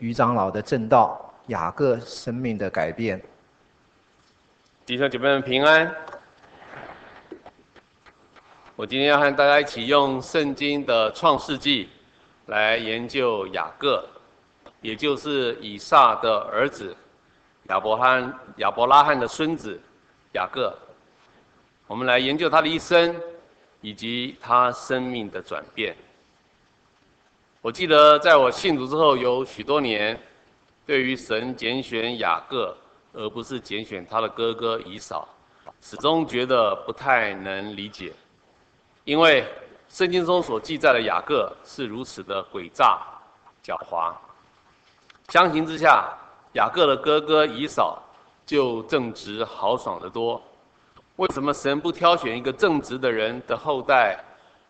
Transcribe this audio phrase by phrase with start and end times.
[0.00, 3.22] 余长老的正道，雅各生命的改变。
[4.86, 5.94] 弟兄姐妹们平安。
[8.76, 11.90] 我今天要和大家一起用圣经的创世纪
[12.46, 14.02] 来研究雅各，
[14.80, 16.96] 也就是以撒的儿子
[17.64, 19.78] 亚伯罕、亚伯拉罕的孙子
[20.32, 20.74] 雅各。
[21.86, 23.14] 我们来研究他的一生，
[23.82, 25.94] 以及他生命的转变。
[27.62, 30.18] 我记得在我信主之后有许多年，
[30.86, 32.74] 对于神拣选雅各
[33.12, 35.28] 而不是拣选他的哥哥以扫，
[35.82, 38.14] 始终觉得不太能理解。
[39.04, 39.44] 因为
[39.90, 42.98] 圣经中所记载的雅各是如此的诡诈、
[43.62, 44.14] 狡猾，
[45.28, 46.08] 相形之下，
[46.54, 48.02] 雅各的哥哥以扫
[48.46, 50.42] 就正直豪爽得多。
[51.16, 54.18] 为什么神不挑选一个正直的人的后代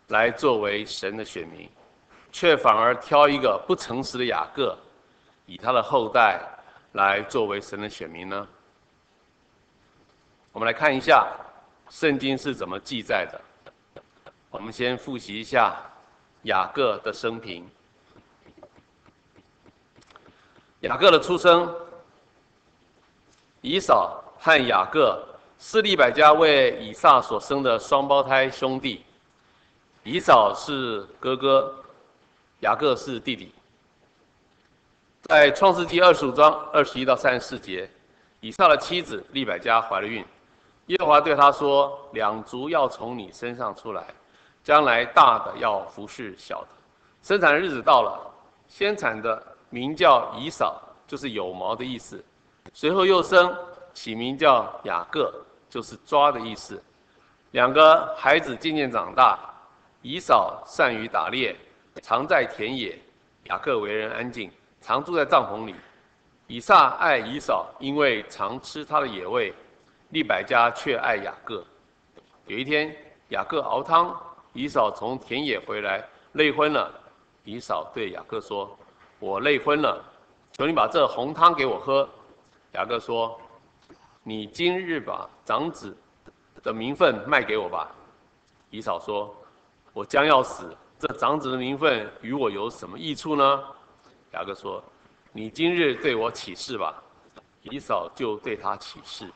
[0.08, 1.68] 来作为神的选民，
[2.32, 4.76] 却反而挑一个不诚实的雅各，
[5.46, 6.40] 以他的后代
[6.92, 8.48] 来作为神的选民呢？
[10.52, 11.28] 我们来看一下
[11.88, 13.40] 圣经是怎么记载的。
[14.50, 15.76] 我们先复习一下
[16.42, 17.68] 雅各的生平。
[20.80, 21.72] 雅各的出生，
[23.60, 25.22] 以扫和雅各
[25.58, 29.04] 是利百加为以撒所生的双胞胎兄弟。
[30.02, 31.79] 以扫是哥哥，
[32.60, 33.52] 雅各是弟弟。
[35.22, 37.88] 在创世纪二十五章二十一到三十四节，
[38.40, 40.24] 以撒的妻子利百加怀了孕，
[40.86, 44.04] 耶和华对他说：“两族要从你身上出来。”
[44.62, 46.68] 将来大的要服侍小的，
[47.22, 48.30] 生产日子到了，
[48.68, 52.22] 先产的名叫以扫，就是有毛的意思。
[52.74, 53.56] 随后又生，
[53.94, 55.32] 起名叫雅各，
[55.70, 56.80] 就是抓的意思。
[57.52, 59.38] 两个孩子渐渐长大，
[60.02, 61.56] 以扫善于打猎，
[62.02, 62.94] 常在田野；
[63.44, 65.74] 雅各为人安静，常住在帐篷里。
[66.46, 69.52] 以撒爱以扫，因为常吃他的野味；
[70.10, 71.64] 利百加却爱雅各。
[72.46, 72.94] 有一天，
[73.28, 74.18] 雅各熬汤。
[74.52, 76.92] 以扫从田野回来，累昏了。
[77.44, 78.76] 以扫对雅各说
[79.20, 80.04] ：“我累昏了，
[80.50, 82.08] 求你把这红汤给我喝。”
[82.74, 83.40] 雅各说
[84.24, 85.96] ：“你今日把长子
[86.64, 87.94] 的名分卖给我吧。”
[88.70, 89.32] 以扫说
[89.94, 93.64] ：“我将要死，这长子的名分与我有什么益处呢？”
[94.32, 94.84] 雅各说
[95.32, 97.02] ：“你今日对我起誓吧。”
[97.62, 99.30] 以扫就对他起誓，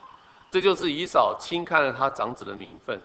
[0.51, 2.99] 这就是以扫轻看了他长子的名分。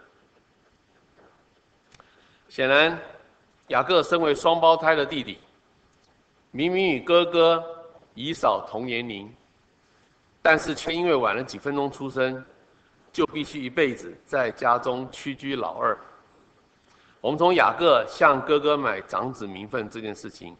[2.47, 2.97] 显然，
[3.67, 5.39] 雅各身为双胞胎的弟弟，
[6.51, 7.61] 明明与哥哥
[8.13, 9.29] 以扫同年龄，
[10.41, 12.41] 但是却因为晚了几分钟出生，
[13.11, 15.99] 就必须一辈子在家中屈居老二。
[17.21, 20.55] 我们从雅各向哥哥买长子名分这件事情，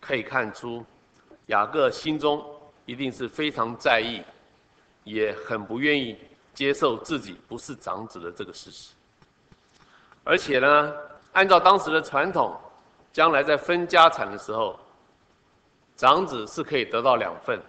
[0.00, 0.84] 可以看出，
[1.46, 2.44] 雅各心中
[2.84, 4.22] 一定是非常在意，
[5.04, 6.18] 也很不愿意
[6.54, 8.92] 接受自己不是长子的这个事实，
[10.24, 10.92] 而且呢。
[11.32, 12.58] 按照当时的传统，
[13.12, 14.80] 将来在分家产的时候，
[15.94, 17.60] 长子是可以得到两份，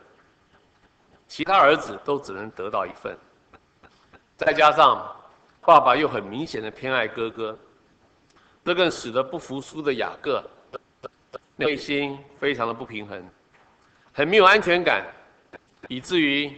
[1.28, 3.18] 其他儿子都只能得到一份。
[4.38, 5.14] 再加上
[5.60, 7.60] 爸爸又很明显的偏爱哥哥，
[8.68, 10.44] 这更使得不服输的雅各
[11.56, 13.24] 内心非常的不平衡，
[14.12, 15.06] 很没有安全感，
[15.88, 16.54] 以至于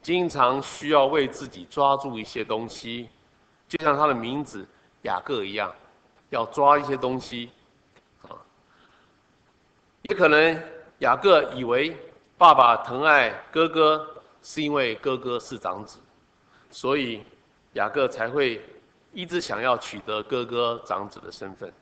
[0.00, 3.08] 经常需要为自己抓住一些东西，
[3.66, 4.64] 就像他的名字
[5.02, 5.74] 雅各一样。
[6.28, 7.50] 要抓一些东西，
[8.22, 8.30] 啊，
[10.02, 10.56] 也可能
[11.00, 11.96] 雅各以为
[12.38, 15.98] 爸爸疼爱哥哥，是因为哥哥是长子，
[16.70, 17.24] 所以
[17.72, 18.64] 雅各才会
[19.12, 21.72] 一直想要取得哥哥长子的身份。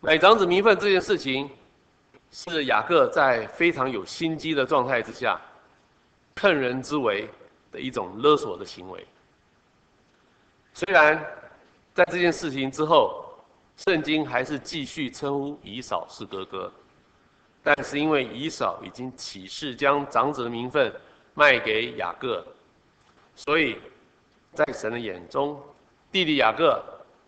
[0.00, 1.50] 买长子名分这件事情，
[2.30, 5.40] 是雅各在非常有心机的状态之下，
[6.36, 7.28] 趁人之危
[7.72, 9.06] 的一种勒索的行为。
[10.72, 11.24] 虽然。
[11.94, 13.24] 在这件事情之后，
[13.76, 16.72] 圣经还是继续称呼以扫是哥哥，
[17.60, 20.94] 但是因为以扫已经起誓将长子的名分
[21.34, 22.46] 卖给雅各，
[23.34, 23.78] 所以
[24.54, 25.60] 在神的眼中，
[26.10, 26.82] 弟弟雅各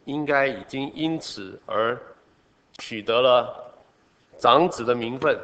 [0.04, 1.98] 应该已经因此而
[2.78, 3.72] 取得了
[4.38, 5.38] 长子的名分，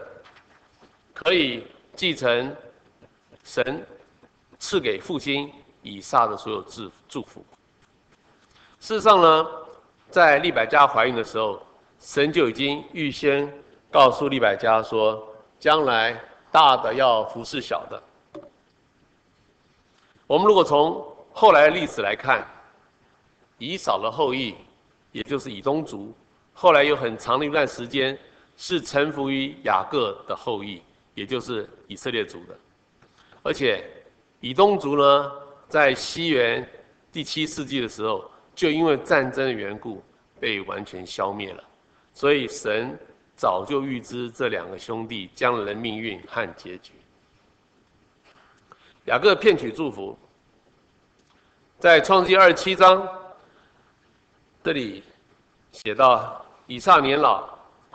[1.13, 2.55] 可以继承
[3.45, 3.87] 神
[4.59, 5.53] 赐给父亲
[5.83, 7.45] 以撒的所有祝祝福。
[8.81, 9.47] 事实上呢，
[10.11, 11.61] 在利百加怀孕的时候，
[12.01, 13.53] 神就已经预先
[13.91, 15.27] 告诉利百加说，
[15.59, 16.19] 将来
[16.51, 18.03] 大的要服侍小的。
[20.27, 22.47] 我们如果从后来的历史来看，
[23.59, 24.55] 以扫的后裔，
[25.13, 26.15] 也就是以东族，
[26.53, 28.19] 后来有很长的一段时间
[28.57, 30.83] 是臣服于雅各的后裔，
[31.15, 32.59] 也就是以色列族的。
[33.43, 33.85] 而且
[34.41, 35.33] 以东族呢，
[35.69, 36.69] 在西元
[37.11, 40.03] 第七世纪的时候，就因为战争的缘故
[40.39, 41.65] 被完全消灭了。
[42.13, 42.99] 所以神
[43.37, 46.93] 早就预知这两个兄弟将来的命运和结局。
[49.05, 50.19] 雅各骗取祝福，
[51.79, 53.07] 在创世记二十七章
[54.67, 55.01] 这里
[55.71, 57.49] 写到：以撒年老，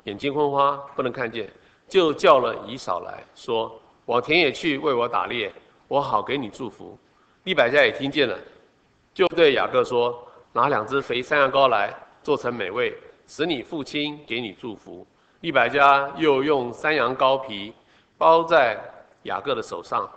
[0.05, 1.51] 眼睛昏花，不能看见，
[1.89, 3.77] 就叫了以扫来说
[4.07, 5.51] ：“往田野去为我打猎，
[5.89, 6.97] 我好给你祝福。”
[7.43, 8.39] 利百加也听见了，
[9.13, 12.97] 就对雅各说：“拿两只肥山羊羔来，做成美味，
[13.27, 15.05] 使你父亲给你祝福。”
[15.41, 17.73] 利百加又用山羊羔皮
[18.17, 18.79] 包在
[19.23, 20.09] 雅各的手上。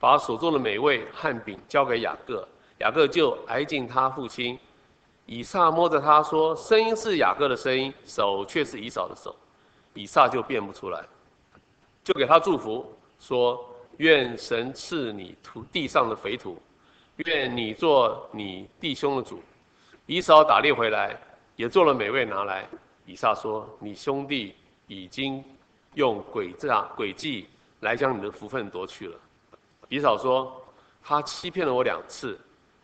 [0.00, 2.46] 把所做的美味和饼交给雅各，
[2.78, 4.58] 雅各就挨近他父亲。
[5.26, 9.34] 以撒摸着他说：“声音是雅各的声音，手却是以扫的手。”
[9.92, 11.04] 以撒就辨不出来，
[12.04, 12.86] 就给他祝福
[13.18, 13.68] 说
[13.98, 16.60] ：“愿神赐你土地上的肥土，
[17.16, 19.42] 愿你做你弟兄的主。”
[20.06, 21.18] 以扫打猎回来，
[21.56, 22.68] 也做了美味拿来。
[23.04, 24.54] 以撒说：“你兄弟
[24.86, 25.42] 已经
[25.94, 27.48] 用诡诈诡计
[27.80, 29.18] 来将你的福分夺去了。”
[29.88, 30.62] 以扫说
[31.02, 32.38] ：“他欺骗了我两次，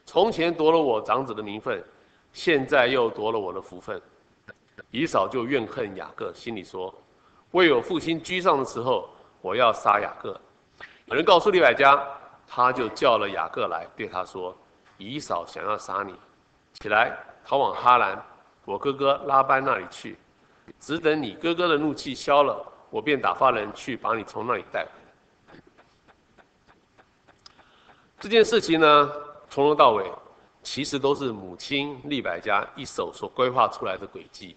[0.06, 1.84] 从前夺了我长子的名分，
[2.32, 4.00] 现在又夺了我的福分。”
[4.90, 6.92] 以扫就怨恨雅各，心里说
[7.52, 9.08] ：“为我父亲居上的时候，
[9.40, 10.38] 我要杀雅各。”
[11.06, 12.02] 有人告诉利百加，
[12.46, 14.56] 他就叫了雅各来，对他说
[14.98, 16.14] ：“以扫想要杀你，
[16.74, 18.22] 起来逃往哈兰，
[18.64, 20.16] 我哥哥拉班那里去，
[20.78, 24.90] 只等你哥哥的怒气消了，我便打发人去把你从那里带回
[25.52, 25.58] 来。”
[28.20, 29.12] 这件事情呢，
[29.50, 30.10] 从头到尾，
[30.62, 34.56] 其实都是母亲利百加一手所规划出来的轨迹。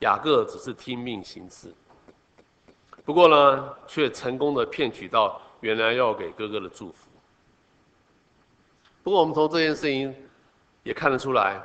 [0.00, 1.72] 雅各只是听命行事，
[3.04, 7.08] 不过呢，却成功的骗取到原来要给哥哥的祝福。
[9.02, 10.14] 不过我们从这件事情
[10.82, 11.60] 也看得出来，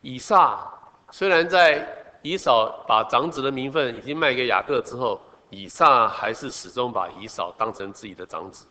[0.00, 0.68] 以撒
[1.10, 1.86] 虽然在
[2.20, 5.20] 以扫把长子的名分已经卖给雅各之后，
[5.50, 8.66] 以撒还是始终把以扫当成自己的长子。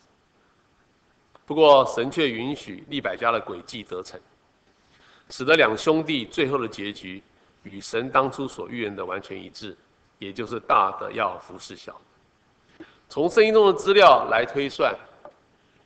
[1.52, 4.18] 不过，神却允许利百加的诡计得逞，
[5.30, 7.22] 使得两兄弟最后的结局
[7.64, 9.76] 与神当初所预言的完全一致，
[10.18, 12.00] 也就是大的要服侍小。
[13.10, 14.96] 从圣经中的资料来推算，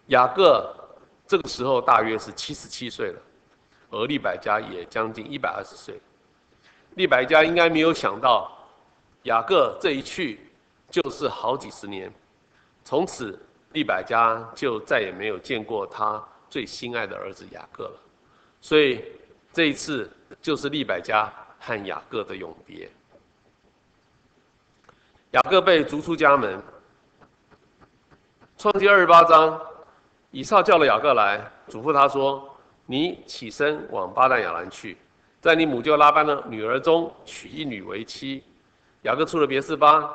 [0.10, 0.72] 雅各
[1.26, 3.20] 这个时候大约是七十七岁了，
[3.90, 6.00] 而利百加也将近一百二十岁。
[6.94, 8.56] 利百加应该没有想到，
[9.24, 10.42] 雅各这一去
[10.92, 12.14] 就是好几十年，
[12.84, 13.40] 从此。
[13.76, 18.00] 利百加就再也没有见过他最心爱的儿子雅各了，
[18.62, 19.04] 所以
[19.52, 20.10] 这一次
[20.42, 21.30] 就是利百加
[21.60, 22.90] 和雅各的永别。
[25.32, 26.64] 雅各被逐出家门。
[28.58, 29.62] 创世二十八章，
[30.32, 32.58] 以扫叫了雅各来，嘱咐他说
[32.88, 34.96] ：“你起身往巴旦亚兰去，
[35.42, 38.42] 在你母舅拉班的女儿中娶一女为妻。”
[39.04, 40.10] 雅各出了别是巴，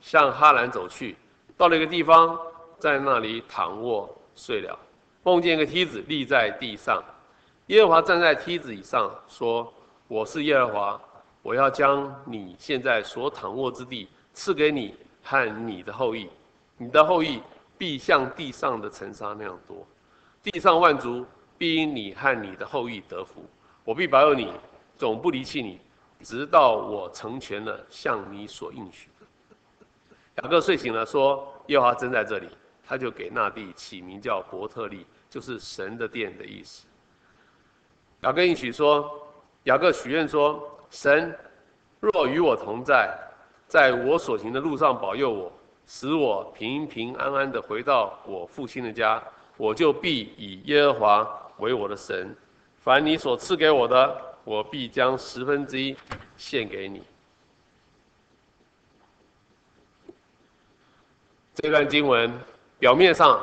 [0.00, 1.16] 向哈兰走去，
[1.56, 2.36] 到了一个地方。
[2.84, 4.78] 在那里躺卧睡了，
[5.22, 7.02] 梦见一个梯子立在地上，
[7.68, 9.72] 耶和华站在梯子以上，说
[10.06, 11.00] ：“我是耶和华，
[11.40, 16.28] 我要将你现在所躺卧之地赐给你和你的后裔，
[16.76, 17.40] 你的后裔
[17.78, 19.86] 必像地上的尘沙那样多，
[20.42, 21.24] 地上万族
[21.56, 23.42] 必因你和你的后裔得福。
[23.82, 24.52] 我必保佑你，
[24.98, 25.80] 总不离弃你，
[26.22, 29.26] 直到我成全了向你所应许的。”
[30.42, 32.46] 雅各睡醒了，说：“耶和华真在这里。”
[32.86, 36.86] 他就给那地起名叫伯特利，就是神的殿的意思。
[38.20, 39.10] 雅各应许说
[39.64, 41.36] ：“雅各许愿说，神
[42.00, 43.14] 若与我同在，
[43.66, 45.52] 在我所行的路上保佑我，
[45.86, 49.22] 使我平平安安的回到我父亲的家，
[49.56, 52.34] 我就必以耶和华为我的神。
[52.82, 55.96] 凡你所赐给我的，我必将十分之一
[56.36, 57.02] 献给你。”
[61.54, 62.32] 这段经文。
[62.84, 63.42] 表面上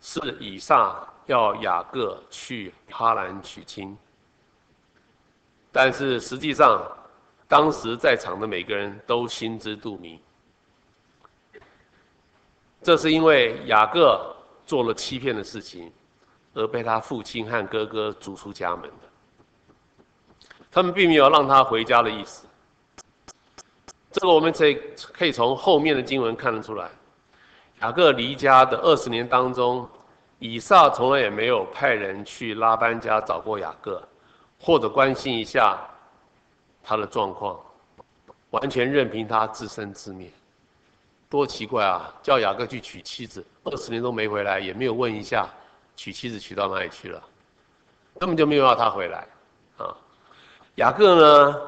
[0.00, 3.96] 是以撒要雅各去哈兰娶亲，
[5.70, 6.84] 但是实际上，
[7.46, 10.18] 当时在场的每个人都心知肚明，
[12.82, 14.34] 这是因为雅各
[14.66, 15.92] 做了欺骗的事情，
[16.52, 20.36] 而被他父亲和哥哥逐出家门的。
[20.68, 22.44] 他们并没有让他回家的意思。
[24.10, 24.74] 这个我们可以
[25.12, 26.90] 可以从后面的经文看得出来。
[27.82, 29.88] 雅各离家的二十年当中，
[30.38, 34.00] 以撒从来也没有派人去拉班家找过雅各，
[34.60, 35.76] 或者关心一下
[36.80, 37.58] 他的状况。
[38.50, 40.30] 完全任凭他自生自灭。
[41.30, 42.14] 多奇怪啊！
[42.22, 45.48] 叫雅各去娶妻子，二十年都没回来，也没有问一下
[45.96, 47.20] 娶妻子娶到哪里去了，
[48.20, 49.26] 根本就没有要他回来
[49.78, 49.96] 啊。
[50.74, 51.60] 雅各呢，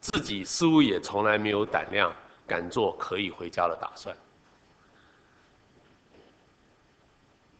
[0.00, 2.12] 自己似乎也从来没有胆量
[2.44, 4.14] 敢做可以回家的打算。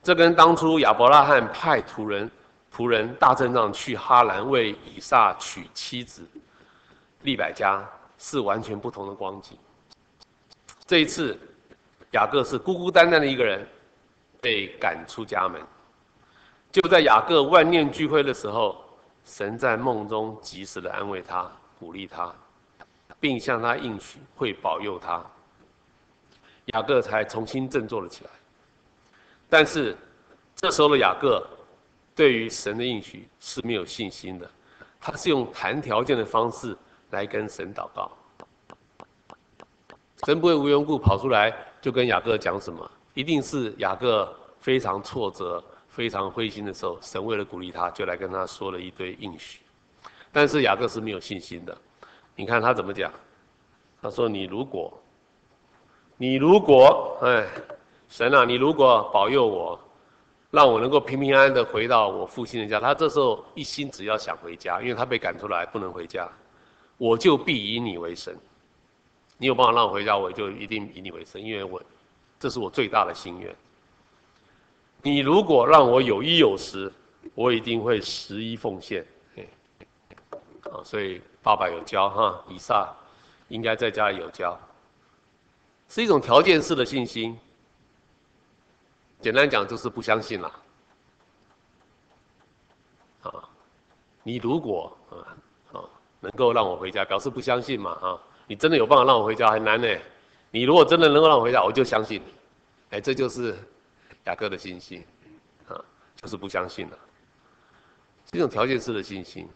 [0.04, 2.30] 这跟当初亚伯拉罕派仆人
[2.70, 6.28] 仆人大阵仗去哈兰为以撒娶妻子
[7.22, 7.82] 利百加
[8.18, 9.56] 是完全不同的光景。
[10.84, 11.38] 这一次，
[12.10, 13.66] 雅各是孤孤单单的一个人，
[14.42, 15.58] 被赶出家门。
[16.70, 18.84] 就在雅各万念俱灰的时候，
[19.24, 22.30] 神在梦中及时的安慰他、鼓励他，
[23.18, 25.24] 并向他应许会保佑他。
[26.66, 28.30] 雅各才重新振作了起来。
[29.56, 29.96] 但是，
[30.56, 31.40] 这时候的雅各
[32.12, 34.50] 对于神的应许是没有信心的，
[35.00, 36.76] 他是用谈条件的方式
[37.10, 38.10] 来跟神祷告。
[40.26, 49.60] 神不会无缘故跑出来就跟雅各讲什么，一定是雅各非常挫折、非常灰心的时候，神为了鼓励他，就来跟他说了一堆应许。
[50.32, 51.78] 但是雅各是没有信心的，
[52.34, 53.08] 你看他怎么讲？
[54.02, 54.92] 他说：“你如果，
[56.16, 57.46] 你如果，哎，
[58.14, 59.76] 神啊，你如果保佑我，
[60.52, 66.30] 让我能够平平安安的回到我父亲的家，他这时候一心只要想回家，因为他被赶出来不能回家，
[66.96, 68.32] 我就必以你为神。”
[69.36, 71.82] 你有办法让我回家，我就一定以你为神，因为我，
[72.38, 73.52] 这是我最大的心愿。
[75.02, 76.92] 你如果让我有衣有食，
[77.34, 79.04] 我一定会十一奉献。
[80.70, 82.94] 啊，所以爸爸有教哈，以撒
[83.48, 84.56] 应该在家里有教，
[85.88, 87.36] 是一种条件式的信心。
[89.24, 90.48] 简单讲就是不相信了。
[93.22, 93.48] 啊，
[94.22, 95.16] 你如果啊
[95.72, 95.80] 啊
[96.20, 98.20] 能够让我回家，表示不相信嘛啊。
[98.46, 99.88] 你真的有办法让我回家，很难呢。
[100.50, 102.34] 你如果真的能够让我回家，我就相信你。
[102.90, 103.56] 哎，这就是
[104.24, 105.02] 雅各的信心，
[105.68, 105.82] 啊，
[106.16, 106.98] 就是不相信了。
[108.26, 109.48] 这种条件式的信心，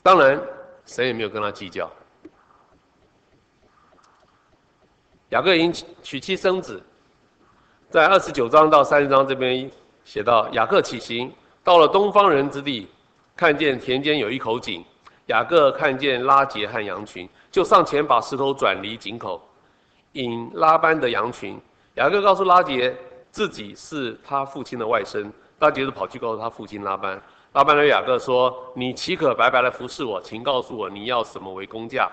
[0.00, 0.40] 当然
[0.84, 1.90] 神也没有跟他计较。
[5.30, 5.72] 雅各已经
[6.04, 6.80] 娶妻生子，
[7.96, 9.70] 在二十九章到三十章这边
[10.04, 11.32] 写到，雅各起行，
[11.64, 12.86] 到了东方人之地，
[13.34, 14.84] 看见田间有一口井。
[15.28, 19.40] 雅各看见拉结和羊群，就上前把石头转离井口，
[20.12, 21.58] 引拉班的羊群。
[21.94, 22.94] 雅各告诉拉结，
[23.30, 25.32] 自己是他父亲的外甥。
[25.60, 27.18] 拉结就跑去告诉他父亲拉班。
[27.54, 30.20] 拉班对雅各说：“你岂可白白的服侍我？
[30.20, 32.10] 请告诉我你要什么为工价？”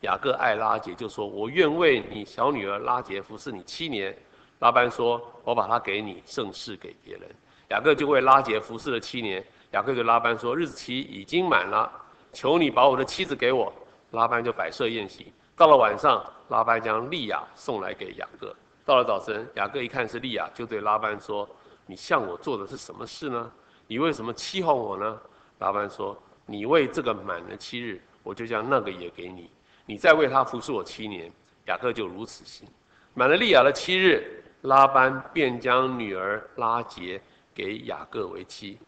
[0.00, 4.16] 雅各爱拉结，就说：“我愿为你小女儿拉结服侍你七年。”
[4.58, 7.22] 拉班说：“我把它给你，盛世给别人。”
[7.70, 9.44] 雅各就为拉杰服侍了七年。
[9.72, 11.90] 雅各对拉班说：“日子期已经满了。”
[12.32, 13.72] 求你把我的妻子给我，
[14.10, 15.32] 拉班就摆设宴席。
[15.56, 18.54] 到了晚上，拉班将利亚送来给雅各。
[18.84, 21.48] 到了早晨，雅各一看是利亚，就对拉班说
[21.86, 23.50] ：“你向我做的是什么事呢？
[23.86, 25.18] 你为什么欺哄我呢？”
[25.60, 29.50] 拉班说：“你为这个满了七日，我就将那个也给你。
[29.86, 31.30] 你再为他服侍我七年。”
[31.66, 32.68] 雅各就如此行。
[33.14, 37.20] 满了利亚的七日，拉班便将女儿拉结
[37.54, 38.78] 给雅各为妻。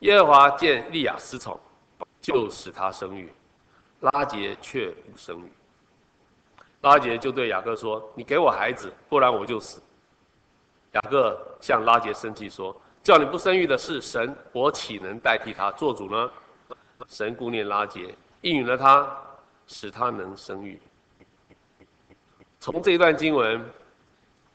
[0.00, 1.58] 耶和华见利亚失宠，
[2.20, 3.32] 就使她生育，
[4.00, 5.50] 拉结却不生育。
[6.82, 9.82] 拉结就对雅各说：“你给我孩子，不然我就死。”
[10.92, 16.30] 雅各向拉结生气说：“叫你不生育的是神，我岂能代替他做主呢？”
[17.08, 19.10] 神顾念拉结，应允了他，
[19.66, 20.78] 使他能生育。
[22.64, 23.62] 从这一段经文，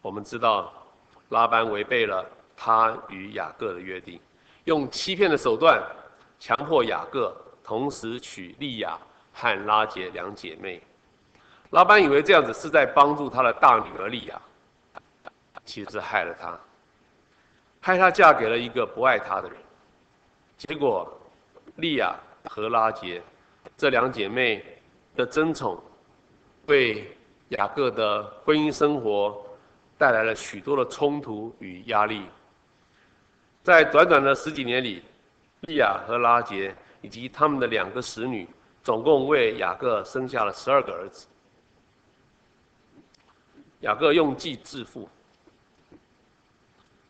[0.02, 0.74] 我们知道
[1.30, 2.26] 拉班违背了
[2.58, 4.20] 他与雅各的约定。
[4.64, 5.80] 用欺骗的手段，
[6.40, 8.98] 强迫雅各同时娶利亚
[9.32, 10.82] 和拉杰两姐妹。
[11.70, 14.42] 拉班以为这样子是在帮助他的大女儿利亚，
[15.64, 16.60] 其实害了她，
[17.80, 19.56] 害她嫁给了一个不爱她的人。
[20.58, 21.08] 结果，
[21.76, 23.22] 利亚和拉杰
[23.78, 24.66] 这两姐妹
[25.16, 25.80] 的争宠，
[26.66, 27.16] 被
[27.50, 29.44] 雅各的婚姻生活
[29.98, 32.26] 带来了许多的冲突与压力。
[33.64, 35.04] 在短短的十几年里，
[35.62, 38.48] 利亚和拉杰以及他们的两个使女，
[38.84, 41.28] 总共为雅各生下了十二个儿子。
[43.82, 45.08] 雅各用计致富。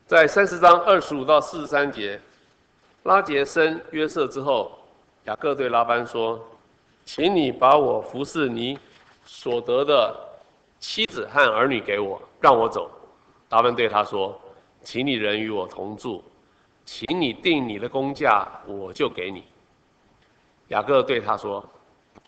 [0.08, 2.20] 在三十章二十五到四十三节，
[3.04, 4.78] 拉杰生约瑟之后，
[5.26, 6.44] 雅各对拉班说
[7.06, 8.78] ：“请你把我服侍你
[9.26, 10.29] 所得的
[10.80, 12.90] 妻子和儿女给我，让我走。”
[13.50, 14.40] 拉班对他说
[14.84, 16.24] ：“请你人与我同住。”
[16.92, 19.44] 请你定你的工价，我就给你。
[20.70, 21.64] 雅各对他说：“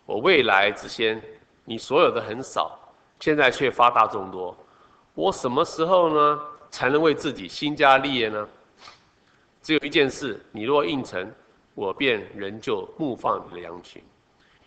[0.06, 1.20] 我未来之先，
[1.64, 2.78] 你所有的很少，
[3.18, 4.56] 现在却发大众多。
[5.14, 6.40] 我什么时候呢，
[6.70, 8.48] 才能为自己兴家立业呢？
[9.60, 11.28] 只有一件事，你若应承，
[11.74, 14.00] 我便仍旧牧放你的羊群。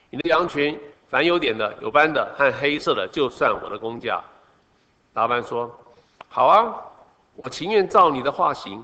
[0.10, 0.78] 你的羊群，
[1.10, 4.22] 凡有点的、有斑的和黑色的，就算我的工价。”
[5.14, 5.72] 拉班说
[6.28, 6.76] ：“好啊，
[7.36, 8.84] 我情愿照你的话行。”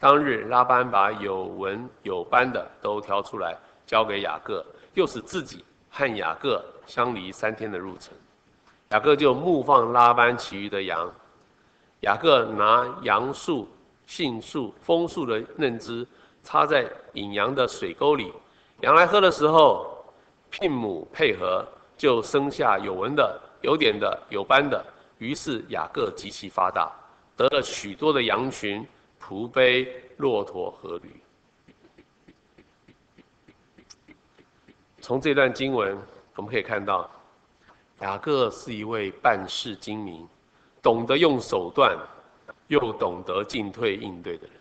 [0.00, 4.64] 当日，拉班把有纹有斑的都挑出来，交给雅各，
[4.94, 8.12] 又使自己和雅各相离三天的路程。
[8.88, 11.08] 雅各就牧放拉班其余的羊。
[12.00, 13.68] 雅各拿杨树、
[14.06, 16.04] 杏树、枫树的嫩枝
[16.42, 18.32] 插在引羊的水沟里，
[18.80, 19.91] 羊来喝的时候，
[20.52, 21.66] 聘母配合，
[21.96, 24.84] 就生下有纹的、有点的、有斑的。
[25.18, 26.92] 于是雅各极其发大，
[27.36, 28.86] 得了许多的羊群、
[29.20, 31.10] 仆婢、骆驼和驴。
[35.00, 35.98] 从这段经文，
[36.36, 37.10] 我们可以看到，
[38.00, 40.28] 雅各是一位办事精明、
[40.82, 41.96] 懂得用手段，
[42.66, 44.56] 又懂得进退应对的人。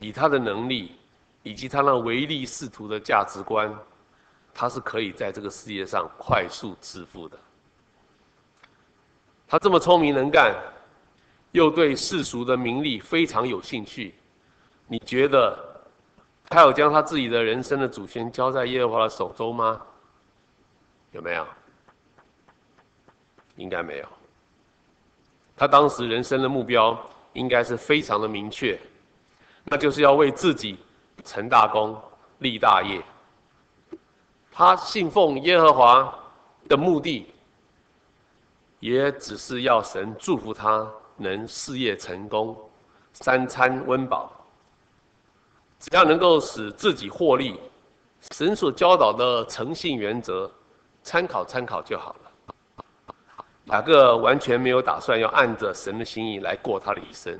[0.00, 0.96] 以他的能力，
[1.44, 3.72] 以及他那唯利是图的价值观，
[4.54, 7.38] 他是可以在这个世界上快速致富的。
[9.48, 10.54] 他这么聪明能干，
[11.50, 14.14] 又对世俗的名利非常有兴趣，
[14.86, 15.58] 你觉得
[16.46, 19.80] 他有将他自己的人生的主权交在耶和华的手中吗？
[21.12, 21.46] 有没有？
[23.56, 24.08] 应该没有。
[25.54, 26.98] 他当时人生的目标
[27.34, 28.80] 应该是非常的明确，
[29.64, 30.78] 那就是要为自己
[31.24, 32.00] 成大功、
[32.38, 33.02] 立大业。
[34.52, 36.14] 他信奉耶和华
[36.68, 37.26] 的目的。
[38.78, 42.56] 也只是要神祝福他能事业成功，
[43.12, 44.32] 三餐温饱。
[45.78, 47.60] 只要能够使自己获利，
[48.32, 50.50] 神所教导的诚信原则，
[51.04, 52.54] 参考参考就好了。
[53.66, 57.38] 雅各完全没有打算要按着神的心意来过他的一生，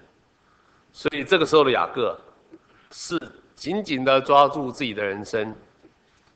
[0.93, 2.17] 所以这个时候的雅各
[2.93, 3.21] 是
[3.57, 5.53] 紧紧地抓住自己的人生，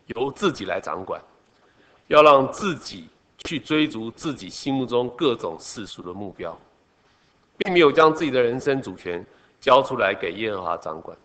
[0.07, 1.23] 由自己来掌管，
[2.09, 3.09] 要让自己。
[3.45, 6.59] 去追逐自己心目中各种世俗的目标，
[7.59, 9.25] 并没有将自己的人生主权
[9.61, 11.17] 交出来给耶和华掌管。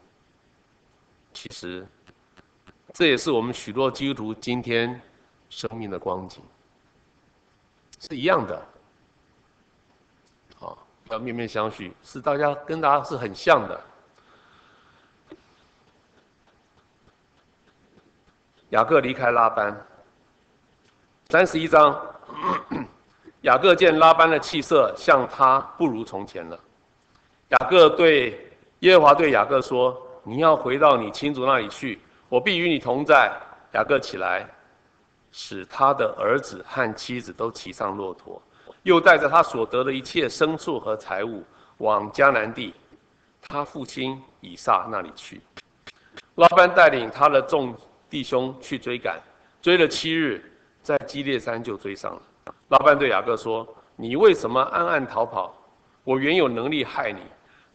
[1.34, 1.88] 其实，
[2.94, 5.02] 这也是我们许多基督徒今天
[5.50, 6.44] 生命的光景，
[8.00, 8.64] 是一样的。
[10.60, 10.78] 好，
[11.10, 13.82] 要面面相觑，是大家跟大家是很像的。
[18.72, 19.86] 雅各离开拉班。
[21.30, 22.00] 三十一章，
[23.44, 26.58] 雅各见拉班的气色像他不如从前了。
[27.50, 33.32] 雅各对耶和华对雅各说：“你要回到你亲族那里去，我必与你同在。”
[33.74, 34.48] 雅各起来，
[35.34, 38.42] 使他的儿子和妻子都骑上骆驼，
[38.84, 41.44] 又带着他所得的一切牲畜和财物
[41.80, 42.74] 往迦南地，
[43.42, 45.42] 他父亲以撒那里去。
[46.36, 47.76] 拉班带领他的众
[48.12, 49.20] 弟兄去追赶，
[49.62, 50.46] 追了七日。
[50.84, 52.22] 在基列山就追上了。
[52.70, 55.56] 拉班对雅各说：“你为什么暗暗逃跑？
[56.04, 57.22] 我原有能力害你，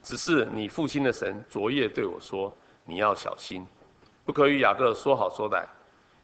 [0.03, 2.53] 只是你父亲的神昨夜对我说：
[2.85, 3.64] 你要小心，
[4.25, 5.64] 不可与雅各说好说歹。”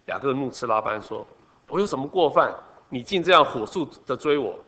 [0.07, 1.25] 雅各怒斥拉班说
[1.71, 2.53] ：“我有什么过犯？
[2.89, 4.59] 你竟这样火速的追我？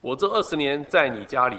[0.00, 1.56] 我这二十年在你家里，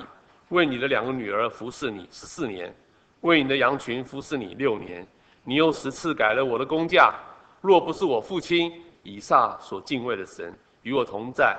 [0.48, 2.74] 为你的两个女儿服侍你十四年，
[3.20, 5.06] 为你的羊群服侍你六年，
[5.44, 7.14] 你又十次改了我的工价。
[7.66, 10.52] 若不是我父亲。”以撒所敬畏的神
[10.82, 11.56] 与我同在，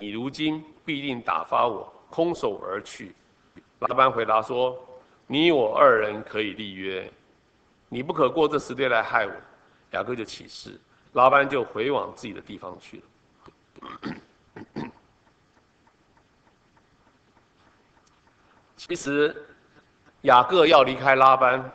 [0.00, 3.14] 你如今必定打发我空手而去。
[3.78, 4.76] 拉班回答说
[5.28, 7.08] ：“你我二人可以立约，
[7.88, 9.32] 你不可过这时节来害我。”
[9.96, 10.80] 雅各就起誓，
[11.12, 14.14] 拉班就回往自己的地方去了。
[18.76, 19.46] 其实，
[20.22, 21.72] 雅各要离开拉班，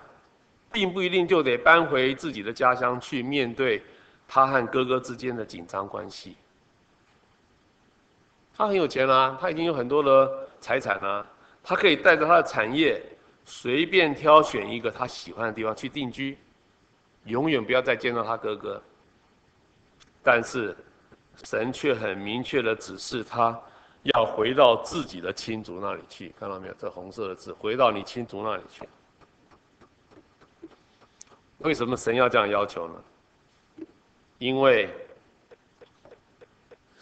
[0.76, 3.82] 并不一定就得搬回自己的家乡去面对。
[4.28, 6.36] 他和哥哥之间的紧张关系，
[8.58, 11.26] 他很有钱啊，他已经有很多的财产啊，
[11.64, 13.00] 他可以带着他的产业，
[13.46, 16.38] 随便挑选一个他喜欢的地方去定居，
[17.26, 18.82] 永远不要再见到他哥哥。
[20.24, 20.76] 但是，
[21.44, 23.56] 神却很明确的指示他，
[24.02, 26.74] 要回到自己的亲族那里去，看到没有？
[26.80, 28.90] 这红色的字，回到你亲族那里去。
[31.60, 32.96] 为什么神要这样要求呢？
[34.38, 34.94] 因为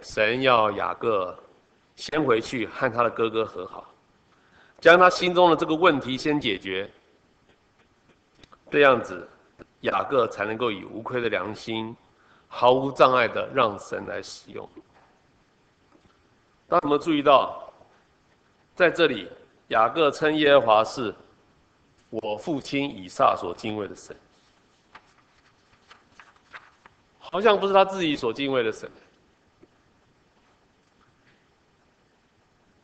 [0.01, 1.37] 神要雅各
[1.95, 3.91] 先回去和他的哥哥和好，
[4.79, 6.89] 将他心中的这个问题先解决，
[8.69, 9.27] 这样子
[9.81, 11.95] 雅各才能够以无愧的良心，
[12.47, 14.69] 毫无障碍的让神来使用。
[16.67, 17.73] 当我们注意到，
[18.75, 19.27] 在这里
[19.69, 21.13] 雅各称耶和华是
[22.09, 24.15] 我父亲以撒所敬畏的神，
[27.33, 28.87] 好像不是他自己所敬畏的神，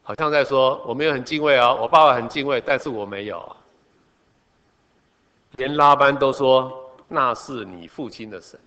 [0.01, 3.55] 好像在说我没有很敬畏啊，我爸爸很敬畏，但是我没有。
[5.57, 8.59] 连拉班都说那是你父亲的神，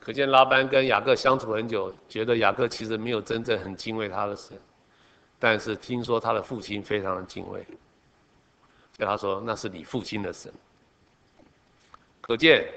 [0.00, 4.58] 可见拉班跟雅各相处很久，觉得雅各其实没有真正很敬畏他的神，
[5.38, 7.64] 但是听说他的父亲非常的敬畏，
[8.96, 10.52] 所以他说那是你父亲的神。
[12.20, 12.68] 可见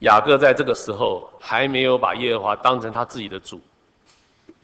[0.00, 3.60] 雅各在这个时候还没有把耶和华当成他自己的主，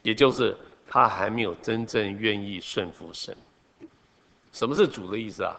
[0.03, 3.37] 也就是他还没有真正愿意顺服神。
[4.53, 5.57] 什么是主的意思啊？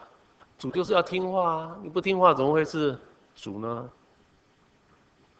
[0.56, 1.76] 主就是要听话啊！
[1.82, 2.96] 你不听话，怎么会是
[3.34, 3.90] 主呢？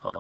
[0.03, 0.11] 啊，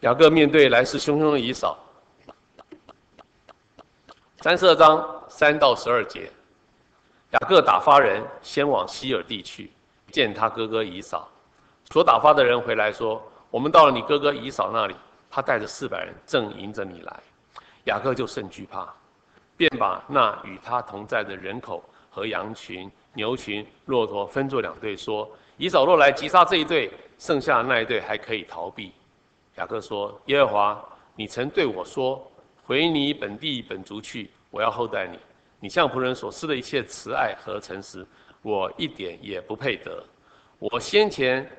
[0.00, 1.76] 雅各面对来势汹汹的以扫，
[4.40, 6.30] 三十二章三到十二节，
[7.32, 9.72] 雅各打发人先往西尔地去
[10.12, 11.28] 见他哥哥以扫，
[11.90, 13.20] 所打发的人回来说
[13.50, 14.94] ：“我们到了你哥哥以扫那里，
[15.30, 17.20] 他带着四百人正迎着你来。”
[17.86, 18.86] 雅各就甚惧怕。
[19.54, 28.92] 便把那与他同在的人口和羊群、牛群、骆驼分作两队，说：“以扫若来击杀这一队，剩下的那一队还可以逃避。”
[29.56, 32.28] 雅各说：“耶和华，你曾对我说，
[32.64, 35.18] 回你本地本族去，我要厚待你。
[35.60, 38.04] 你向仆人所施的一切慈爱和诚实，
[38.42, 40.04] 我一点也不配得。
[40.58, 41.50] 我先前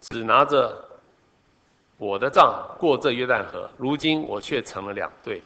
[0.00, 0.76] 只拿着
[1.96, 5.42] 我的杖过这约旦河，如今我却成了两队。”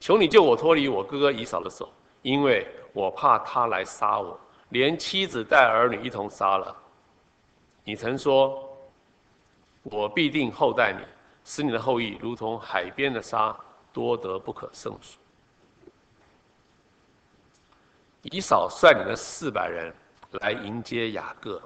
[0.00, 1.88] 求你救我脱离我哥哥以扫的手，
[2.22, 4.36] 因为我怕他来杀我，
[4.70, 6.76] 连妻子带儿女一同杀了。
[7.84, 8.68] 你曾说，
[9.84, 11.04] 我必定厚待你，
[11.44, 13.56] 使你的后裔如同海边的沙，
[13.92, 15.18] 多得不可胜数。
[18.22, 19.92] 以扫率领了四百人
[20.40, 21.60] 来迎接雅各。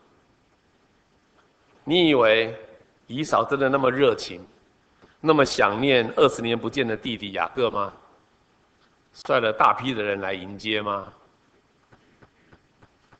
[1.85, 2.59] 你以为
[3.07, 4.45] 以扫真的那么热情，
[5.21, 7.93] 那么想念二十年不见的弟弟雅各吗？
[9.13, 11.13] 率了大批的人来迎接吗？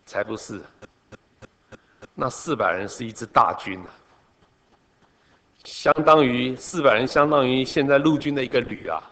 [0.05, 0.61] 才不是！
[2.15, 3.91] 那四百人是一支大军啊，
[5.65, 9.03] 相当于四百人，相当于现在陆军的一个旅啊。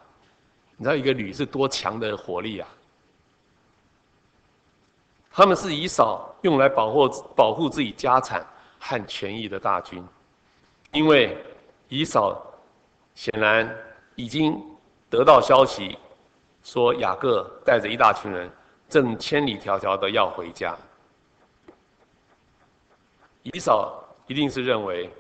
[0.77, 2.69] 你知道一个旅是多强的火力啊？
[5.37, 8.47] 他们是以扫用来保护保护自己家产
[8.79, 10.07] 和权益的大军，
[10.93, 11.37] 因为
[11.89, 12.41] 以扫
[13.17, 13.69] 显然
[14.15, 14.63] 已经
[15.11, 15.99] 得到消息。
[16.63, 18.49] 说雅各带着一大群人，
[18.89, 20.75] 正千里迢迢的要回家。
[23.43, 25.11] 以扫一定是认为，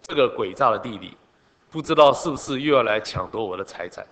[0.00, 1.16] 这个诡诈的弟弟，
[1.70, 4.06] 不知道是不是又要来抢夺我的财产，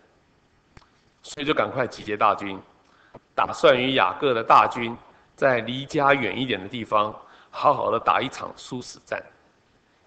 [1.23, 2.61] 所以就赶快集结大军，
[3.37, 4.95] 打算与雅各的大军
[5.39, 7.15] 在离家远一点的地方，
[7.49, 9.23] 好好的打一场殊死战，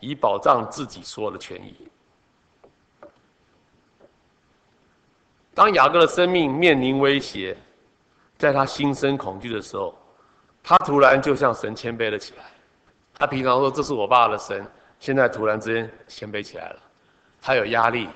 [0.01, 1.87] 以保障自己所有的权益。
[5.53, 7.55] 当雅各的生命面临威胁，
[8.37, 9.97] 在他心生恐惧的时候，
[10.61, 12.43] 他突然就向神谦卑了起来。
[13.13, 14.67] 他平常说这是我爸的神，
[14.99, 16.79] 现在突然之间谦卑起来了。
[17.41, 18.09] 他有压力，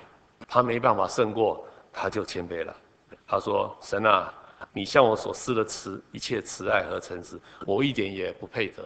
[0.50, 2.76] 他没办法胜过，他就谦卑了。
[3.26, 4.34] 他说：“神啊，
[4.74, 8.84] 你向我所施的慈一切慈爱和诚实，我一点也不配得。”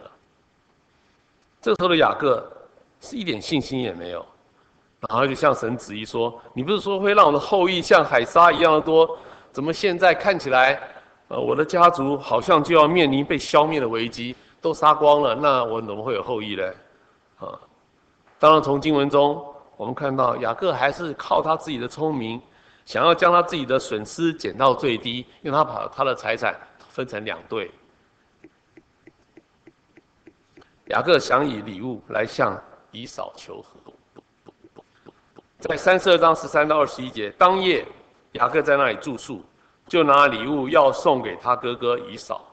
[1.62, 2.50] 这时候的雅各
[3.00, 4.24] 是一点信心也没有。
[5.08, 9.18] 然后就向神质疑说：“你不是说会让我的后裔像海沙一样的多？
[9.50, 10.78] 怎么现在看起来，
[11.28, 16.62] 呃，我的家族好像就要面临被消灭的危机，都杀光了，那我怎么会有后裔呢？”
[17.40, 17.58] 啊，
[18.38, 19.42] 当然从经文中
[19.78, 22.38] 我们看到雅各还是靠他自己的聪明，
[22.84, 27.70] 想要将他自己的损失减到最低，因为他把他的财产分成两队。
[30.86, 33.78] 雅各想以礼物来向以扫求和。
[35.60, 37.86] 在三十二章十三到二十一节，当夜
[38.32, 39.44] 雅各在那里住宿，
[39.86, 42.44] 就拿礼物要送给他哥哥以扫：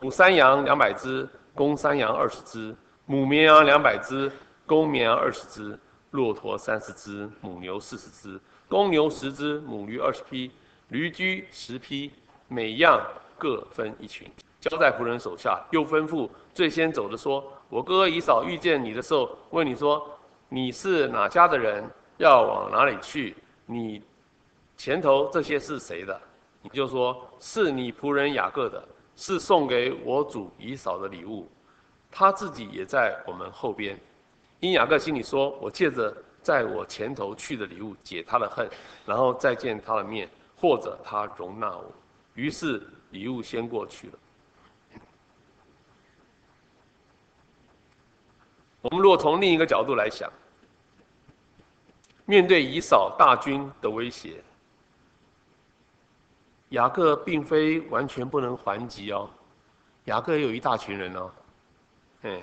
[0.00, 4.30] 母山羊两百只，公山羊二十只，母绵羊两百只，
[4.66, 5.78] 公绵羊二十只，
[6.10, 8.40] 骆驼三十只，母牛四十只，
[8.72, 10.50] 公牛十只，母驴二十匹，
[10.88, 12.10] 驴驹十匹，
[12.48, 12.98] 每样
[13.36, 14.26] 各分一群，
[14.62, 15.62] 交在仆人手下。
[15.72, 20.08] 又吩咐最先走的说：“我哥哥以扫遇见你的时候，问你说，
[20.48, 21.84] 你是哪家的人？”
[22.16, 23.36] 要往哪里去？
[23.66, 24.02] 你
[24.78, 26.18] 前头这些是谁的？
[26.62, 28.82] 你就说是你仆人雅各的。
[29.16, 31.46] 是送给我主以嫂的礼物，
[32.10, 34.00] 他自己也在我们后边。
[34.60, 38.68] 因雅各心里说：“我借着在我前头去的礼物解他的恨，
[39.06, 41.92] 然后再见他的面，或者他容纳我。”
[42.34, 44.18] 于是礼物先过去了。
[48.80, 50.28] 我们如果从另一个角度来想，
[52.24, 54.42] 面对以扫大军的威胁，
[56.70, 59.30] 雅各并非完全不能还击哦，
[60.06, 61.30] 雅各有一大群人哦，
[62.22, 62.42] 哎，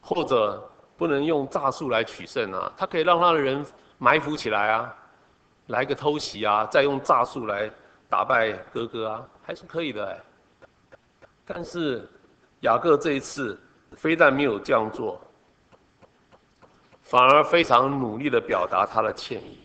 [0.00, 3.64] 或者不能用诈术来取胜啊，他可以让他的人
[3.98, 4.94] 埋伏起来啊，
[5.66, 7.70] 来个偷袭啊，再用诈术来
[8.08, 10.18] 打败哥哥啊，还是可以的哎。
[11.44, 12.08] 但是
[12.60, 13.60] 雅各这一次
[13.92, 15.20] 非但没有这样做。
[17.02, 19.60] 反而非常努力地表达他的歉意。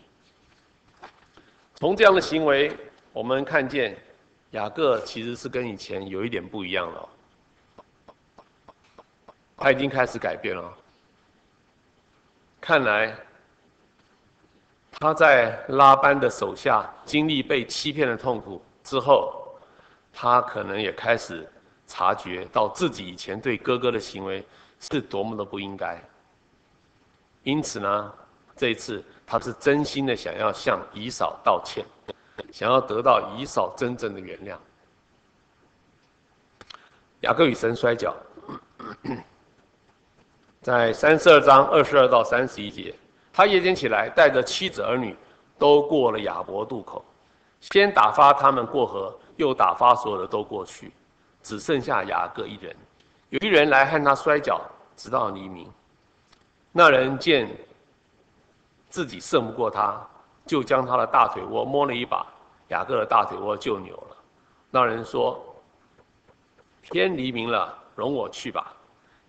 [1.74, 2.72] 从这样的行为，
[3.12, 3.98] 我们看见
[4.52, 7.08] 雅各其实是跟以前有一点不一样了。
[9.56, 10.72] 他已经开始改变了。
[12.62, 13.12] 看来
[14.92, 19.58] 他在拉班的手下经历被欺骗的痛苦之后，
[20.12, 21.50] 他可能也开始
[21.88, 24.46] 察觉到自己以前对哥哥的行为
[24.78, 26.00] 是多么的不应该。
[27.42, 28.14] 因此呢，
[28.54, 31.84] 这一次他是真心的想要向以扫道歉，
[32.52, 34.56] 想要得到以扫真正的原谅。
[37.22, 38.14] 雅各与神摔跤，
[40.62, 42.94] 在三十二章二十二到三十一节，
[43.32, 45.16] 他夜间起来，带着妻子儿女，
[45.58, 47.04] 都过了雅博渡口，
[47.60, 50.92] 先打发他们过河，又打发所有的都过去，
[51.42, 52.76] 只剩下雅各一人。
[53.30, 54.60] 有一人来和他摔跤，
[54.96, 55.68] 直到黎明。
[56.70, 57.50] 那人见
[58.88, 60.00] 自己胜不过他，
[60.46, 62.24] 就将他的大腿窝摸了一把，
[62.68, 64.16] 雅各的大腿窝就扭了。
[64.70, 65.44] 那人说
[66.88, 68.72] ：“天黎明了，容我去吧。”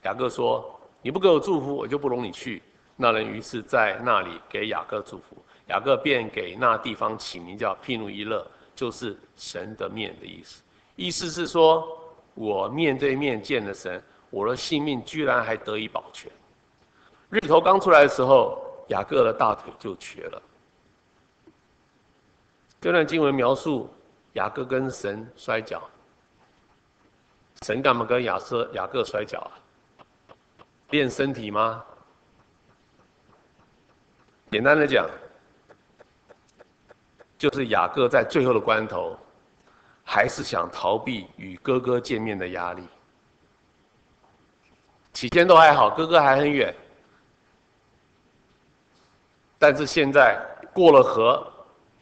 [0.04, 0.64] 雅各说
[1.04, 2.64] ：“你不给我祝福，我就不容你去。”
[2.96, 5.36] 那人于是在那里给雅各祝福，
[5.68, 10.62] 雅各便给那地方起名叫庇努伊勒，就是神的面的意思。
[10.96, 11.88] 意思是说，
[12.36, 16.32] 我面对面见了神，我的性命居然还得以保全。
[17.30, 20.42] 日头刚出来的时候，雅各的大腿就瘸了。
[22.80, 23.90] 这段经文描述
[24.34, 25.82] 雅各跟神摔跤，
[27.64, 29.52] 神干嘛跟雅瑟雅各摔跤啊？
[30.94, 31.84] 练身体吗？
[34.52, 35.10] 简单的讲，
[37.36, 39.18] 就是雅各在最后的关头，
[40.04, 42.88] 还是想逃避与哥哥见面的压力。
[45.14, 46.72] 起先都还好，哥哥还很远。
[49.58, 50.40] 但是现在
[50.76, 51.52] 过了河，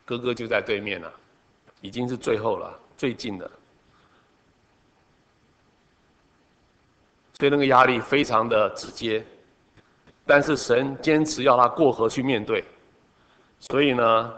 [0.03, 1.09] 哥哥就在对面了，
[1.79, 3.49] 已经是最后了，最近的，
[7.41, 9.25] 所以那个压力非常的直接。
[10.27, 12.63] 但是神坚持要他过河去面对，
[13.57, 14.33] 所以呢，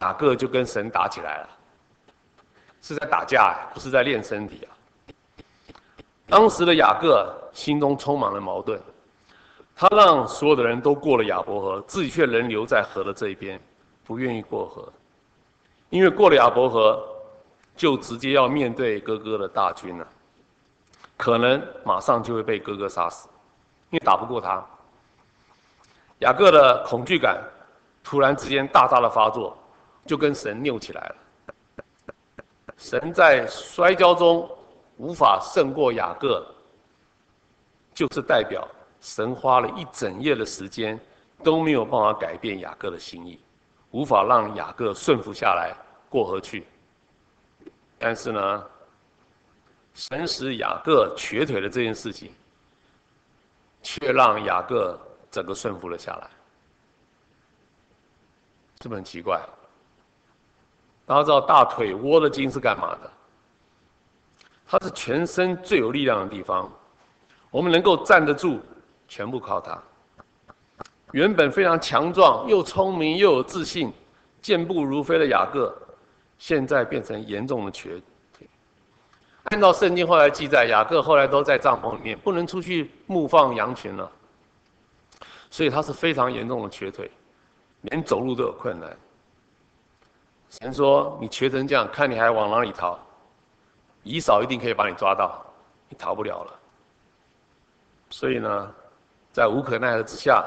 [0.00, 1.48] 雅各就跟神打起来了，
[2.80, 4.70] 是在打架，不是在练身体啊。
[6.28, 8.80] 当时的雅各心中充满了矛盾。
[9.74, 13.60] 他让所有的人都过了雅伯河，自己却仍留在河的这一边，
[14.04, 14.92] 不愿意过河，
[15.90, 17.04] 因为过了雅伯河，
[17.76, 20.06] 就直接要面对哥哥的大军了，
[21.22, 23.28] 可能马上就会被哥哥杀死，
[23.90, 24.60] 因为打不过他。
[26.18, 27.40] 雅各的恐惧感
[28.02, 29.56] 突然之间大大的发作，
[30.04, 32.74] 就跟神拗起来了。
[32.76, 34.50] 神在摔跤中
[34.96, 36.44] 无法胜过雅各，
[37.94, 38.66] 就是代表。
[39.00, 40.98] 神花了一整夜的时间，
[41.44, 43.38] 都没有办法改变雅各的心意，
[43.92, 45.72] 无法让雅各顺服下来
[46.10, 46.66] 过河去。
[47.96, 48.64] 但是呢，
[49.94, 52.32] 神使雅各瘸腿的这件事情，
[53.82, 54.98] 却让雅各
[55.30, 56.30] 整个顺服了下来，
[58.80, 59.40] 是不是很奇怪？
[61.04, 63.10] 大家知道大腿窝的筋是干嘛的？
[64.66, 66.72] 它是全身最有力量的地方，
[67.50, 68.60] 我们能够站得住。
[69.08, 69.78] 全部靠它。
[71.10, 73.92] 原本非常强壮、又聪明又有自信、
[74.40, 75.76] 健步如飞的雅各，
[76.38, 78.00] 现在变成严重的瘸。
[79.44, 84.10] 按照圣经后来记载，雅各后来都在帐篷里面，不能出去牧放羊群了，
[85.50, 87.10] 所以他是非常严重的瘸腿，
[87.82, 88.96] 连走路都有困难。
[90.48, 92.98] 神说：“你瘸成这样，看你还往哪里逃？
[94.04, 95.44] 以扫一定可以把你抓到，
[95.88, 96.58] 你逃不了了。”
[98.10, 98.74] 所以呢，
[99.32, 100.44] 在无可奈何之下，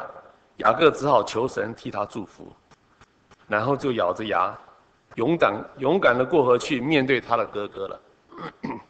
[0.58, 2.48] 雅各只好求神替他祝福，
[3.48, 4.56] 然后就咬着牙，
[5.16, 8.00] 勇敢勇敢的过河去面对他的哥哥了。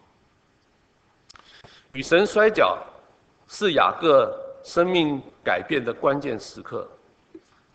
[1.93, 2.77] 与神摔跤
[3.47, 6.89] 是雅各生命改变的关键时刻。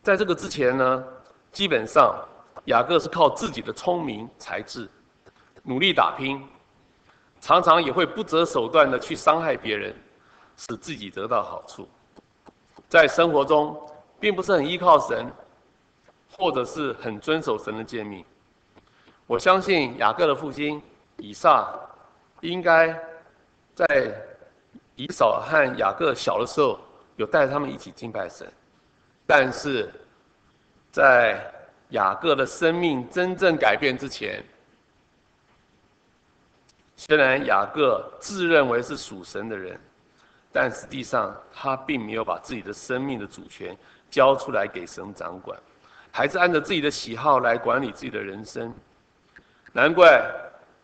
[0.02, 1.04] 在这个之前呢，
[1.52, 2.14] 基本上
[2.66, 4.88] 雅各是靠自己的聪明才智，
[5.62, 6.46] 努力打拼，
[7.40, 9.94] 常常也会不择手段的去伤害别人，
[10.56, 11.88] 使自己得到好处。
[12.88, 13.80] 在生活中，
[14.18, 15.30] 并不是很依靠神，
[16.36, 18.24] 或者是很遵守神的诫命。
[19.26, 20.82] 我相信雅各的父亲
[21.20, 21.72] 以撒，
[22.40, 22.98] 应该
[23.74, 23.86] 在
[24.96, 26.78] 以扫和雅各小的时候，
[27.16, 28.50] 有带他们一起敬拜神。
[29.26, 29.88] 但是，
[30.90, 31.40] 在
[31.90, 34.42] 雅各的生命真正改变之前，
[36.96, 39.80] 虽然雅各自认为是属神的人，
[40.52, 43.76] 但实际上他并没有把自己的生命的主权
[44.10, 45.58] 交出来给神掌管，
[46.10, 48.74] 还是按照自己的喜好来管理自己的人生。
[49.72, 50.20] 难怪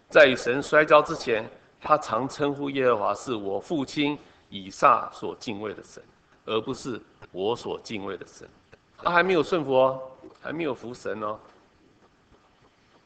[0.09, 1.49] 在与神摔跤之前，
[1.81, 6.03] 他常称呼耶和华是我父亲以撒所敬畏的神，
[6.45, 7.01] 而不是。
[7.33, 8.49] 我所敬畏的神，
[8.97, 10.01] 他还没有顺服哦，
[10.41, 11.39] 还没有服神哦，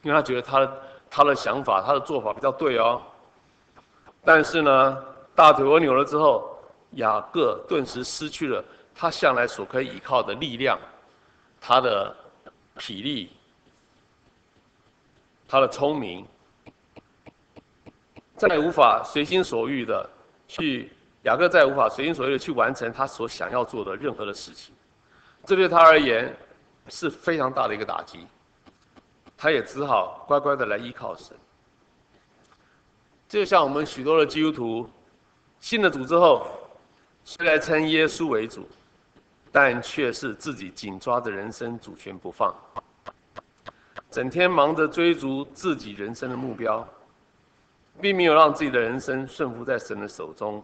[0.03, 0.73] 因为他觉得他
[1.11, 3.03] 他的想法、他的做法比较对哦。
[4.23, 6.57] 但是呢，大腿我扭了之后，
[6.93, 10.79] 雅各顿时失去了他向来所可以依靠的力量，
[11.61, 12.15] 他的
[12.79, 13.33] 体力，
[15.49, 16.25] 他的聪明，
[18.41, 20.09] 再也无法随心所欲的
[20.49, 20.91] 去。
[21.25, 24.75] 雅各再无法随心所欲的去完成他所想要做的任何的事情，
[25.45, 26.35] 这对他而言
[26.89, 28.27] 是非常大的一个打击。
[29.37, 31.37] 他也只好乖乖的来依靠神。
[33.29, 34.89] 就像我们许多的基督徒
[35.61, 36.47] 信了主之后，
[37.23, 38.67] 虽然称耶稣为主，
[39.53, 42.55] 但却是自己紧抓着人生主权不放，
[44.11, 46.89] 整天忙着追逐自己人生的目标，
[48.01, 50.63] 并没有让自己的人生顺服在神的手中。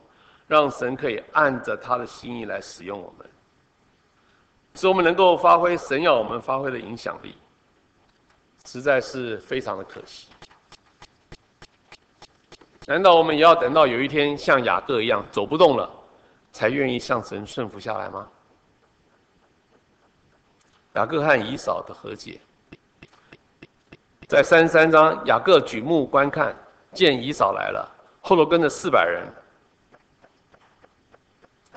[0.48, 3.28] 让神可以按着他的心意来使用我们，
[4.76, 7.34] 使我们能够发挥神要我们发挥的影响力，
[8.64, 10.28] 实在是非常的可惜。
[12.86, 15.90] 难道我们也要等到有一天像雅各一样走不动了，
[16.52, 18.28] 才愿意向神顺服下来吗？
[20.94, 22.40] 雅各和以扫的和解，
[24.28, 26.56] 在三十三章，雅各举目观看，
[26.96, 27.86] 见姨嫂来了，
[28.22, 29.22] 后头跟着四百人。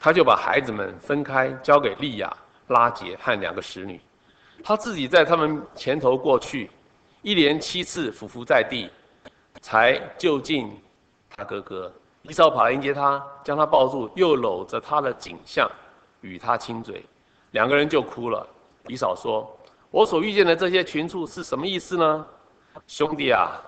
[0.01, 2.35] 他就把孩子们分开，交给利亚、
[2.67, 3.99] 拉杰和两个使女，
[4.63, 6.71] 他自己在他们前头过去，
[7.21, 8.89] 一连七次俯伏在地，
[9.61, 10.71] 才就近
[11.35, 11.91] 他哥哥。
[12.21, 15.69] 以扫跑来迎接他，将他抱住，又搂着他的颈项，
[16.21, 17.05] 与他亲嘴，
[17.51, 18.47] 两个人就哭了。
[18.87, 19.53] 以扫说
[19.91, 22.25] ：“我所遇见的这些群畜是什么意思呢？
[22.87, 23.59] 兄弟啊，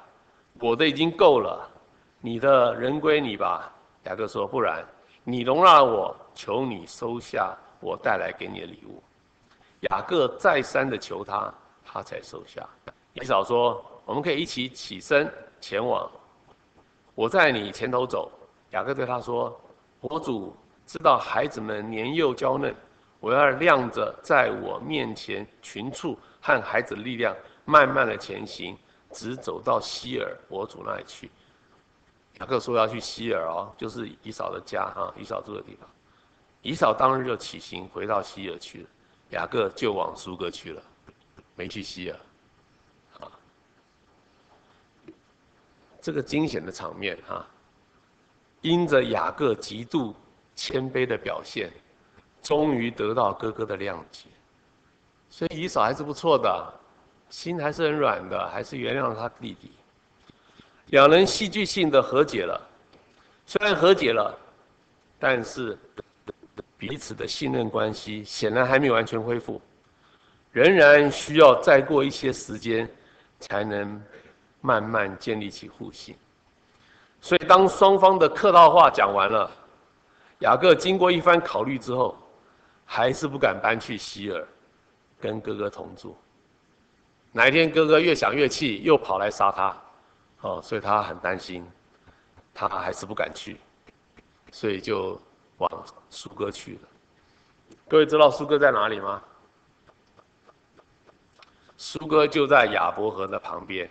[0.60, 1.70] 我的已经够了，
[2.20, 3.72] 你的人归你吧。”
[4.06, 4.86] 雅各说：“不然。”
[5.24, 9.02] 你容纳我，求你收下我带来给你的礼物。
[9.82, 11.54] 雅各再三的求他，
[11.86, 12.68] 他才收下。
[13.14, 16.10] 以扫说：“我们可以一起起身前往，
[17.14, 18.32] 我在你前头走。”
[18.72, 19.56] 雅各对他说
[20.02, 20.56] ：“我主
[20.88, 22.76] 知道孩子们年幼娇嫩，
[23.20, 28.76] 我要亮着在我面前群畜和孩子的力量，慢慢的前行，
[29.14, 31.30] 直走到希尔我主那里去。”
[32.40, 35.88] 雅各说要去希尔哦，就是以扫的家啊，以扫住的地方。
[36.64, 38.90] 以扫当日就起行回到希尔去了，
[39.32, 40.82] 雅各就往苏格去了，
[41.56, 42.16] 没去西珥。
[43.24, 43.32] 啊，
[46.02, 47.46] 这个惊险的场面哈，
[48.62, 50.16] 因着雅各极度
[50.56, 51.72] 谦卑的表现，
[52.42, 54.30] 终于得到哥哥的谅解。
[55.30, 56.74] 所以以扫还是不错的，
[57.32, 59.72] 心还是很软的，还是原谅了他弟弟。
[60.88, 62.62] 两人戏剧性的和解了，
[63.46, 64.38] 虽然和解了，
[65.18, 65.78] 但是
[66.78, 69.62] 彼此的信任关系显然还没有完全恢复，
[70.52, 72.88] 仍然需要再过一些时间，
[73.40, 74.04] 才能
[74.60, 76.16] 慢慢建立起互信。
[77.22, 79.50] 所以，当双方的客套话讲完了，
[80.40, 82.18] 雅各经过一番考虑之后，
[82.86, 84.46] 还是不敢搬去希尔，
[85.22, 86.18] 跟哥哥同住。
[87.32, 89.78] 哪一天哥哥越想越气，又跑来杀他。
[90.42, 91.66] 哦，所以他很担心，
[92.54, 93.58] 他还是不敢去，
[94.52, 95.22] 所以就
[95.58, 96.82] 往苏哥去了。
[97.88, 99.22] 各位知道苏哥在哪里吗？
[101.78, 103.90] 苏哥就在雅伯河的旁边，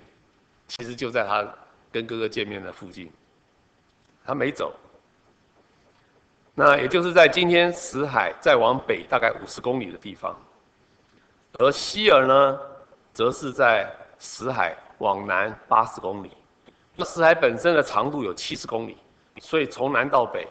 [0.69, 1.47] 其实就在他
[1.91, 3.11] 跟哥哥见面的附近。
[4.25, 4.75] 他没走，
[6.55, 10.37] 那也就是在今天死海再往北大概五十公里的地方，
[11.59, 12.61] 而希尔呢，
[13.13, 16.31] 则是在死海往南八十公里。
[16.97, 18.97] 那死海本身的长度有七十公里，
[19.41, 20.47] 所以从南到北，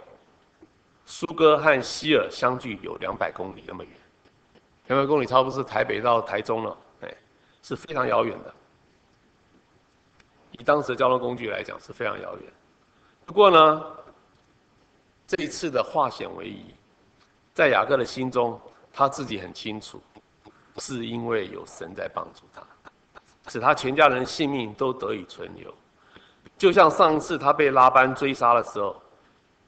[1.06, 3.92] 苏哥和希尔相距有两百公里那么远，
[4.88, 7.14] 两百公里差不多是台北到台中了，哎，
[7.62, 8.54] 是非常遥远的。
[10.52, 12.52] 以当时的交通工具来讲是非常遥远。
[13.26, 13.86] 不过呢，
[15.28, 16.74] 这一次的化险为夷，
[17.54, 18.60] 在雅各的心中，
[18.92, 20.02] 他自己很清楚，
[20.80, 22.64] 是因为有神在帮助他，
[23.50, 25.74] 使他全家人性命都得以存留。
[26.58, 29.02] 就像上次他被拉班追杀的时候，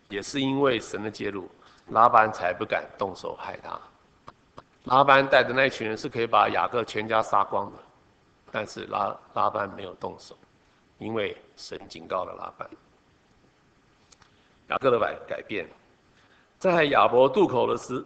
[0.09, 1.49] 也是因为神的介入，
[1.87, 3.79] 拉班才不敢动手害他。
[4.85, 7.77] 拉班带的那群人是可以把雅各全家杀光的，
[8.51, 10.35] 但是拉拉班没有动手，
[10.97, 12.69] 因为神警告了拉班。
[14.69, 15.67] 雅各的改改变，
[16.57, 18.03] 在亚伯渡口的时，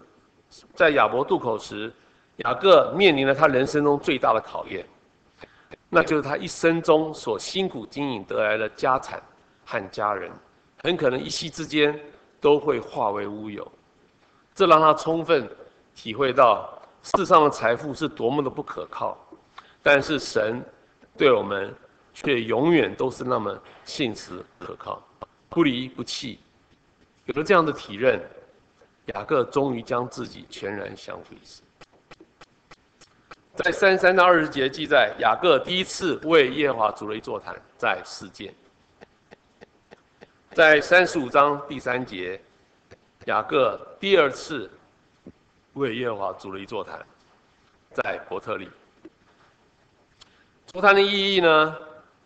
[0.74, 1.94] 在亚伯渡口时，
[2.38, 4.86] 雅各面临了他人生中最大的考验，
[5.90, 9.22] 那就是他一生中所辛苦经营得来的家产
[9.64, 10.30] 和家人，
[10.84, 11.98] 很可能一夕之间
[12.42, 13.70] 都会化为乌有。
[14.54, 15.50] 这让他充分
[15.94, 19.18] 体会到世上的财富是多么的不可靠，
[19.82, 20.64] 但是神
[21.18, 21.74] 对我们
[22.14, 25.02] 却永远都是那么信实可靠，
[25.48, 26.40] 不离不弃。
[27.26, 28.22] 有了这样的体认，
[29.08, 31.64] 雅各终于将自己全然降服于神。
[33.56, 38.54] 在三十三到二十节记载，雅各第一次为耶和华筑了一座坛，在示剑。
[40.52, 42.40] 在三十五章第三节，
[43.28, 44.70] 雅各第二次
[45.74, 47.00] 为耶和华筑了一座坛，
[47.94, 48.70] 在伯特利。
[50.68, 51.78] 筑坛的意义呢，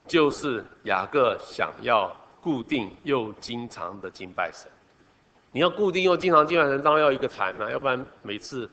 [0.07, 2.11] 就是雅各想要
[2.41, 4.67] 固定又经常的敬拜神。
[5.51, 8.67] 你要固定又经常敬拜神，当然要一个坛啊，要不然每次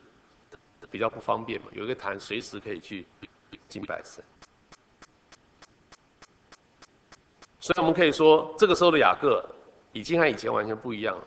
[0.91, 1.67] 比较不方便嘛。
[1.73, 3.07] 有一个坛，随时可以去
[3.69, 4.23] 敬拜神。
[7.61, 9.45] 所以我们可以说，这个时候的雅各
[9.93, 11.25] 已经和以前完全不一样了。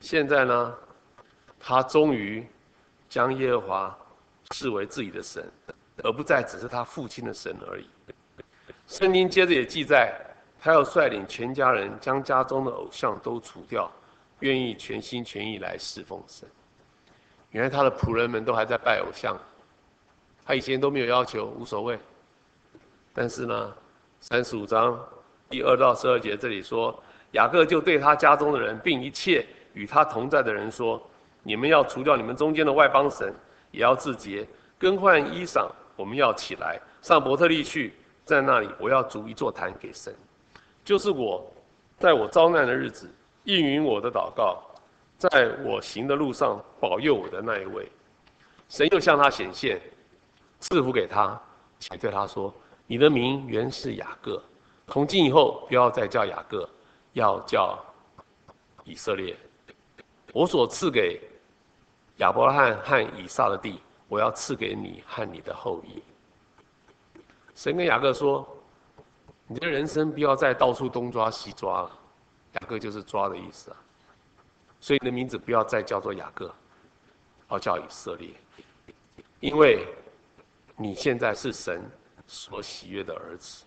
[0.00, 0.74] 现在呢，
[1.58, 2.46] 他终于
[3.08, 3.98] 将耶和华
[4.52, 5.50] 视为自己的神，
[6.04, 7.88] 而不再只是他父亲的神而已。
[8.86, 10.20] 圣经接着也记载，
[10.60, 13.90] 他要率领全家人将家中的偶像都除掉。
[14.40, 16.48] 愿意全心全意来侍奉神。
[17.52, 19.38] 原来他的仆人们都还在拜偶像，
[20.44, 21.98] 他以前都没有要求，无所谓。
[23.14, 23.72] 但是呢，
[24.20, 24.98] 三十五章
[25.48, 31.00] 第二到十二节这里说，雅各就对他家中的人，并一切与他同在的人说：
[31.42, 33.34] 你们要除掉你们中间的外邦神，
[33.70, 34.46] 也要自洁，
[34.78, 35.68] 更换衣裳。
[35.94, 37.92] 我们要起来上伯特利去，
[38.24, 40.14] 在那里我要筑一座坛给神，
[40.82, 41.46] 就是我
[41.98, 43.08] 在我遭难的日子。
[43.44, 44.62] 应允我的祷告，
[45.28, 47.88] 在我行的路上保佑我的那一位，
[48.68, 49.80] 神又向他显现，
[50.58, 51.40] 赐福给他，
[51.78, 52.52] 且对他说
[52.88, 54.42] ：“你的名原是雅各，
[54.88, 56.68] 从今以后不要再叫雅各，
[57.12, 57.78] 要叫
[58.82, 59.36] 以色列。
[60.32, 61.20] 我所赐给
[62.16, 66.02] 亚伯拉罕和以撒的地，我要赐给你和你的后裔。”
[67.54, 68.44] 神跟雅各说
[69.46, 71.98] ：“你的人生不要再到处东抓西抓了。”
[72.60, 73.76] 雅各就是抓的意思啊，
[74.82, 76.52] 所以你的名字不要再叫做雅各，
[77.46, 78.34] 而叫以色列，
[79.38, 79.86] 因为
[80.76, 81.88] 你现在是神
[82.26, 83.64] 所喜悦的儿子。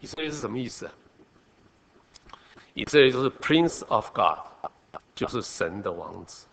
[0.00, 0.90] 以色列是什么意思？
[2.74, 4.40] 以色列就是 Prince of God，
[5.14, 6.48] 就是神的王子。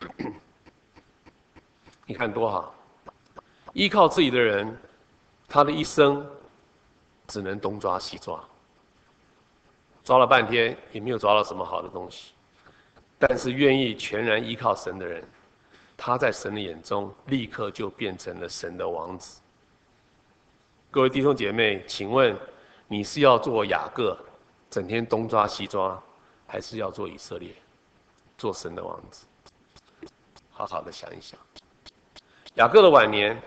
[2.04, 2.74] 你看多好，
[3.74, 4.76] 依靠自己的人，
[5.46, 6.28] 他的一生
[7.28, 8.42] 只能东抓西抓。
[10.02, 12.32] 抓了半天也没有抓到什么好的东西，
[13.20, 15.22] 但是愿意全然依靠神的人，
[15.94, 19.42] 他在神的眼中立刻就变成了神的王子。
[20.90, 22.34] 各位弟兄姐妹，请问
[22.88, 24.18] 你是要做雅各，
[24.70, 26.02] 整天东抓西抓，
[26.46, 27.50] 还是要做以色列，
[28.38, 29.26] 做神的王子？
[30.50, 31.38] 好好的想一想。
[32.54, 33.38] 雅各的晚年，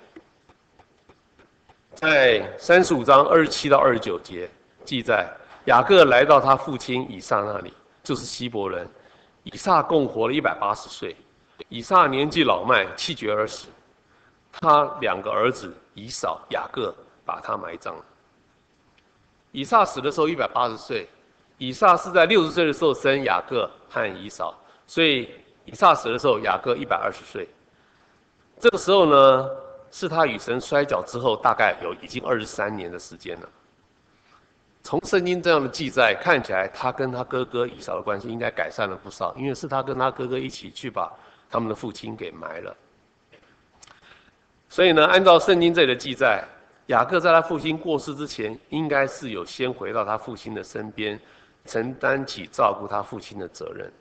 [1.95, 4.47] 在三十五章二十七到二十九节
[4.86, 5.28] 记载。
[5.65, 8.88] 雅各来到他父亲以撒那里，就是希伯伦。
[9.43, 11.15] 以撒共活了一百八十岁。
[11.69, 13.67] 以撒年纪老迈，气绝而死。
[14.51, 16.93] 他两个儿子以扫、雅各
[17.25, 18.03] 把他埋葬了。
[19.51, 21.07] 以撒死的时候一百八十岁，
[21.57, 24.53] 以撒是在六十岁的时候生雅各和以扫，
[24.87, 25.29] 所以
[25.65, 27.47] 以撒死的时候雅各一百二十岁。
[28.59, 29.49] 这个时候呢，
[29.91, 33.49] 是他与神摔跤之后，大概有已经二十三年的时间了。
[34.84, 41.11] 从圣经这样的记载看起来，他跟他哥哥以扫的关系应该改善了不少，因为是他跟他哥哥一起去把
[41.49, 42.75] 他们的父亲给埋了。
[44.67, 46.43] 所以呢，按照圣经这里的记载，
[46.88, 51.17] 雅各在他父亲过世之前，应该是有先回到他父亲的身边，
[51.65, 53.91] 承担起照顾他父亲的责任。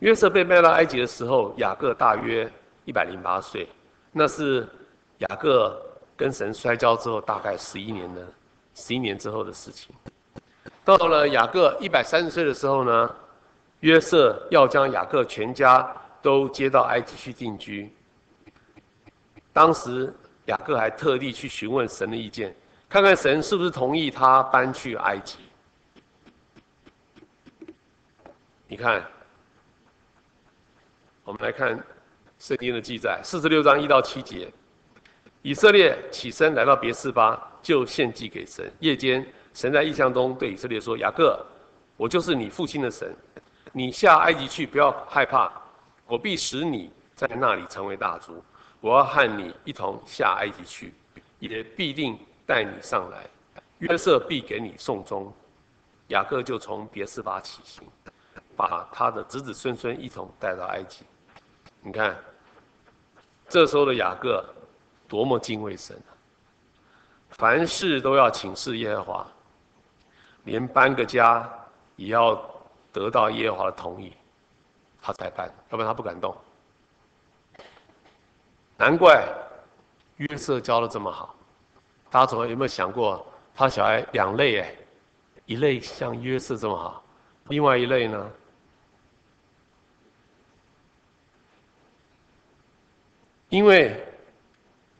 [0.00, 2.50] 约瑟被卖到埃及的时候，雅各大约
[2.84, 3.66] 一百零八岁，
[4.12, 4.68] 那是
[5.18, 5.80] 雅各
[6.20, 8.26] 跟神摔跤之后大概十一年的
[8.74, 9.94] 十一年之后的事情。
[10.84, 13.16] 到了雅各一百三十岁的时候呢，
[13.80, 15.90] 约瑟要将雅各全家
[16.20, 17.90] 都接到埃及去定居。
[19.50, 20.12] 当时
[20.44, 22.54] 雅各还特地去询问神的意见，
[22.86, 25.38] 看看神是不是同意他搬去埃及。
[28.68, 29.02] 你看，
[31.24, 31.82] 我们来看
[32.38, 34.52] 圣经的记载，四十六章一到七节，
[35.42, 38.70] 以色列起身来到别是巴，就献祭给神。
[38.80, 41.44] 夜间，神在异象中对以色列说：“雅各，
[41.96, 43.14] 我就是你父亲的神，
[43.72, 45.50] 你下埃及去，不要害怕，
[46.06, 48.42] 我必使你在那里成为大族。”
[48.82, 50.94] 我要和你一同下埃及去，
[51.38, 53.26] 也必定带你上来。
[53.78, 55.30] 约瑟必给你送终。
[56.08, 57.86] 雅各就从别是巴起行，
[58.56, 61.04] 把他的子子孙孙一同带到埃及。
[61.82, 62.16] 你看，
[63.50, 64.42] 这时候的雅各
[65.10, 66.14] 多么敬畏神啊！
[67.30, 69.26] 凡事都要请示耶和华，
[70.44, 71.50] 连搬个家
[71.96, 72.40] 也要
[72.92, 74.12] 得到耶和华的同意，
[75.02, 76.32] 他才搬，要不然他不敢动。
[78.76, 79.26] 难怪
[80.18, 81.34] 约瑟教的这么好，
[82.08, 84.74] 大家总有没有想过，他小孩两类哎，
[85.44, 87.02] 一类像约瑟这么好，
[87.48, 88.30] 另外一类呢？
[93.48, 94.06] 因为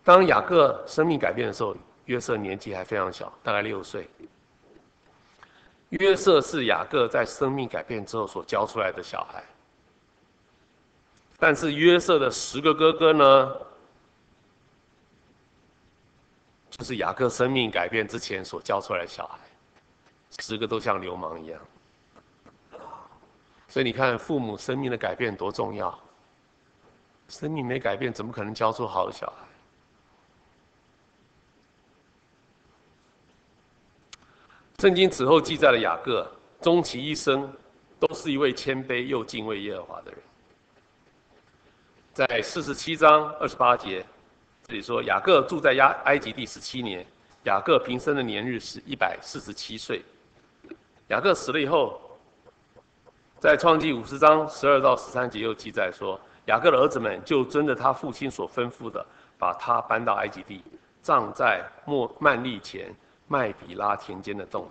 [0.03, 1.77] 当雅各生命改变的时候，
[2.07, 4.09] 约瑟年纪还非常小，大概六岁。
[5.91, 9.45] 约瑟是雅各在生命改变之后所教出来的小孩，
[11.39, 13.57] 但是约瑟的十个哥哥呢？
[16.71, 19.39] 就是雅各生命改变之前所教出来的小孩，
[20.39, 21.61] 十个都像流氓一样。
[23.69, 25.97] 所以你看，父母生命的改变多重要。
[27.29, 29.50] 生命没改变，怎么可能教出好的小孩？
[34.81, 36.26] 圣经此后记载了雅各
[36.59, 37.53] 终其一生，
[37.99, 40.18] 都是一位谦卑又敬畏耶和华的人。
[42.14, 44.03] 在四十七章二十八节。
[44.66, 47.07] 这里说，雅各住在亚埃及第十七年，
[47.45, 50.03] 雅各平生的年日是一百四十七岁。
[51.09, 52.01] 雅各死了以后，
[53.39, 59.05] 在创记五十章十二到十三节又记载说，雅各的儿子们就遵着他父亲所吩咐的，
[59.39, 60.64] 把他搬到埃及地，
[61.03, 62.95] 葬在莫曼利前
[63.33, 64.70] 麦比拉田间的洞里。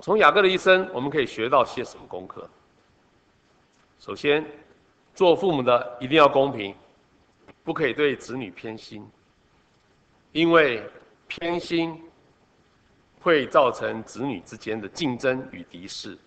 [0.00, 2.50] 从雅各的一生，我们可以学到些什么功课？
[4.00, 4.44] 首先，
[5.14, 6.74] 做父母的一定要公平，
[7.62, 9.08] 不可以对子女偏心，
[10.32, 10.84] 因为
[11.28, 12.02] 偏心
[13.20, 16.18] 会造成子女之间的竞争与敌视，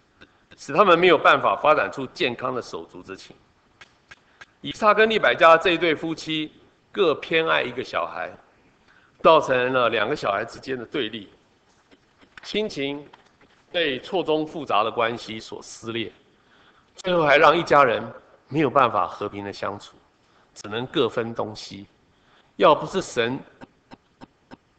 [0.56, 3.36] 使他们没有办法发展出健康的手足之情。
[4.62, 6.54] 以撒跟利百加这一对夫妻
[6.94, 8.32] 各偏爱一个小孩，
[9.26, 11.28] 造成了两个小孩之间的对立，
[12.44, 13.04] 亲情
[13.72, 16.12] 被错综复杂的关系所撕裂，
[16.98, 18.04] 最后还让一家人。
[18.48, 19.96] 没有办法和平的相处，
[20.54, 21.88] 只能各分东西。
[22.58, 23.40] 要不是神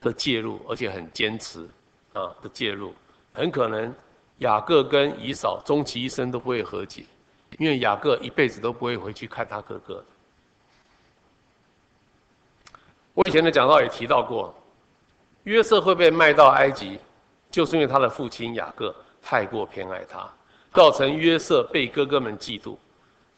[0.01, 1.68] 的介入，而且很坚持
[2.12, 2.94] 啊的介入，
[3.32, 3.92] 很可能
[4.38, 7.05] 雅各跟以扫终其一生都不会和解，
[7.59, 10.05] 因为雅各一辈子都不会回去看他哥哥。
[13.16, 14.54] 我以前的讲道也提到过，
[15.42, 17.00] 约瑟会被卖到埃及，
[17.50, 20.32] 就是因为他的父亲雅各太过偏爱他，
[20.72, 22.76] 造成约瑟被哥哥们嫉妒。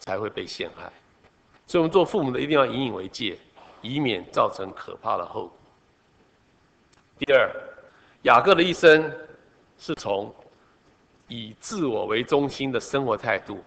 [0.00, 0.90] 才会被陷害，
[1.66, 3.36] 所以我们做父母的一定要引以为戒，
[3.82, 5.52] 以免造成可怕的后果。
[7.18, 7.50] 第二，
[8.22, 9.12] 雅各的一生
[9.76, 10.32] 是从
[11.26, 13.58] 以自我为中心的生活态度，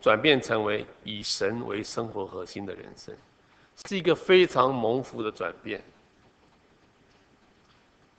[0.00, 3.14] 转变成为以神为生活核心的人生，
[3.84, 5.82] 是一个非常蒙福的转变。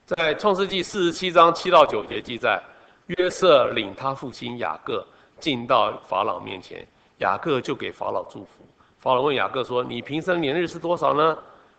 [0.06, 2.62] 在创世纪四十七章七到九节记载，
[3.08, 5.06] 约瑟领他父亲雅各
[5.38, 6.86] 进到法老面前。
[7.18, 8.64] 雅各就给法老祝福。
[9.00, 11.36] 法老问雅各说：“你平生年日是多少呢？”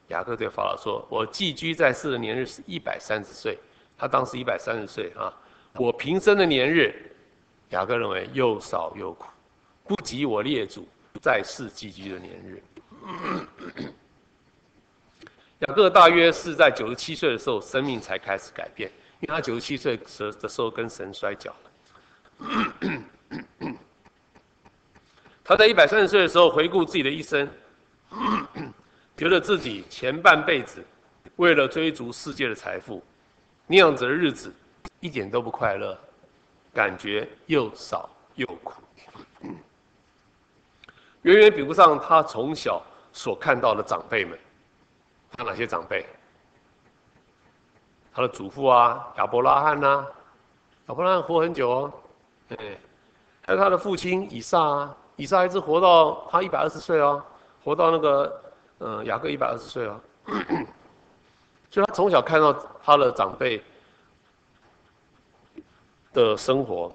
[0.10, 3.58] 雅各对法老说：“我寄居在世的年日是一百三十岁。”
[3.98, 5.34] 他当时一百三十岁啊。
[5.76, 6.94] 我平生的年日，
[7.70, 9.28] 雅各认为又少又苦，
[9.86, 10.86] 不及我列祖
[11.22, 12.62] 在世寄居的年日。
[15.60, 18.90] 雅各大约是在九十七岁的时候，生命才开始改变，
[19.20, 21.72] 因为他九十七岁时的时候跟神摔跤了。
[25.44, 27.50] 他在一百三十岁的时候回顾自己的一生，
[29.18, 30.86] 觉得自己前半辈子
[31.38, 33.04] 为了追逐世界的财富，
[33.66, 34.54] 那样子的日子
[35.00, 36.00] 一点都不快乐，
[36.74, 38.84] 感觉又少又苦，
[41.24, 42.82] 远远比不上他从小
[43.12, 44.38] 所看到的长辈们。
[45.38, 46.06] 他哪些长辈？
[48.12, 50.08] 他的祖父啊，亚伯拉罕呐、啊，
[50.88, 51.94] 亚伯拉罕活很久哦，
[52.50, 52.78] 哎，
[53.46, 57.24] 还有他的父亲以撒啊，以撒一直活到他一百二十岁哦，
[57.64, 58.42] 活到那个
[58.80, 60.02] 嗯雅各一百二十岁哦，
[61.70, 62.52] 所以他从小看到
[62.84, 63.64] 他的长辈
[66.12, 66.92] 的生活。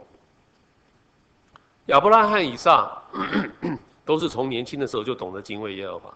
[1.86, 2.90] 亚伯拉罕、以撒
[4.04, 6.14] 都是从年轻的时候就懂得敬畏耶和华，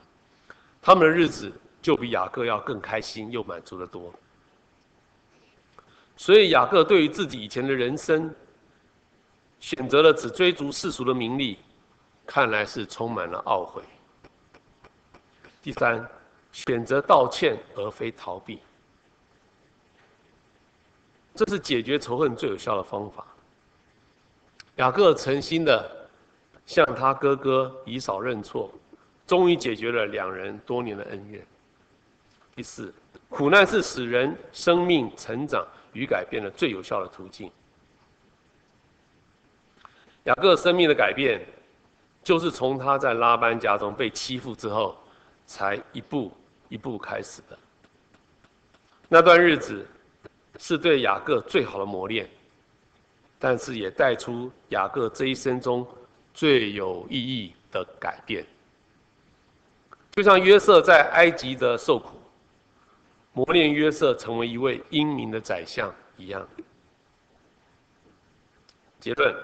[0.82, 4.12] 他们的日子就比雅各要更开心又满足得多。
[6.16, 8.34] 所以雅各对于自己以前的人生，
[9.60, 11.58] 选择了只追逐世俗的名利，
[12.26, 13.82] 看来是充满了懊悔。
[15.62, 16.06] 第三，
[16.52, 18.60] 选择道歉而非逃避，
[21.34, 23.26] 这是解决仇恨最有效的方法。
[24.76, 25.97] 雅各诚心的
[26.68, 28.70] 向他哥哥以扫认错，
[29.26, 31.42] 终于解决了两人多年的恩怨。
[32.54, 32.92] 第四，
[33.30, 37.50] 苦难是使人生命成长与改变的最有效的途径。
[40.24, 41.40] 雅各生命的改变，
[42.22, 44.94] 就是从他在拉班家中被欺负之后，
[45.46, 46.30] 才一步
[46.68, 47.58] 一步开始的。
[49.08, 49.88] 那段日子，
[50.58, 52.28] 是对雅各最好的磨练，
[53.38, 55.86] 但是也带出雅各这一生中
[56.38, 58.46] 最有意义的改变。
[60.12, 62.16] 就像约瑟在埃及的受苦。
[63.32, 66.48] 磨练约瑟成为一位英明的宰相一样。
[69.00, 69.34] 结论：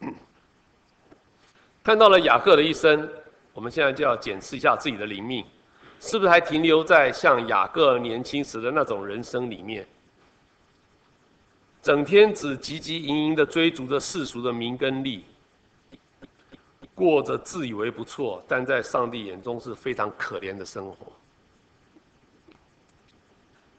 [1.82, 3.10] 看到了雅各的一生，
[3.54, 5.42] 我们现在就要检视一下自己的灵命，
[6.00, 9.86] 是不是还停留在像雅各年轻时的那种人生里面？
[11.82, 15.24] 整天只汲汲营营的追逐着世俗的名跟利，
[16.96, 21.12] 过着自以为不错，但在上帝眼中是非常可怜的生活。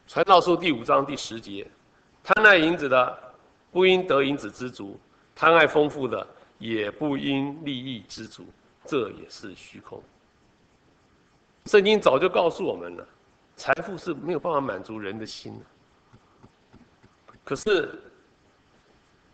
[0.08, 1.68] 传道书第五章第十节：
[2.24, 3.34] 贪爱银子的，
[3.72, 4.96] 不因得银子知足；
[5.34, 6.26] 贪爱丰富的，
[6.60, 8.46] 也不因利益知足。
[8.86, 10.02] 这也是虚空。
[11.66, 13.08] 圣经早就告诉我们了，
[13.56, 15.66] 财富是没有办法满足人的心的。
[17.44, 18.00] 可是，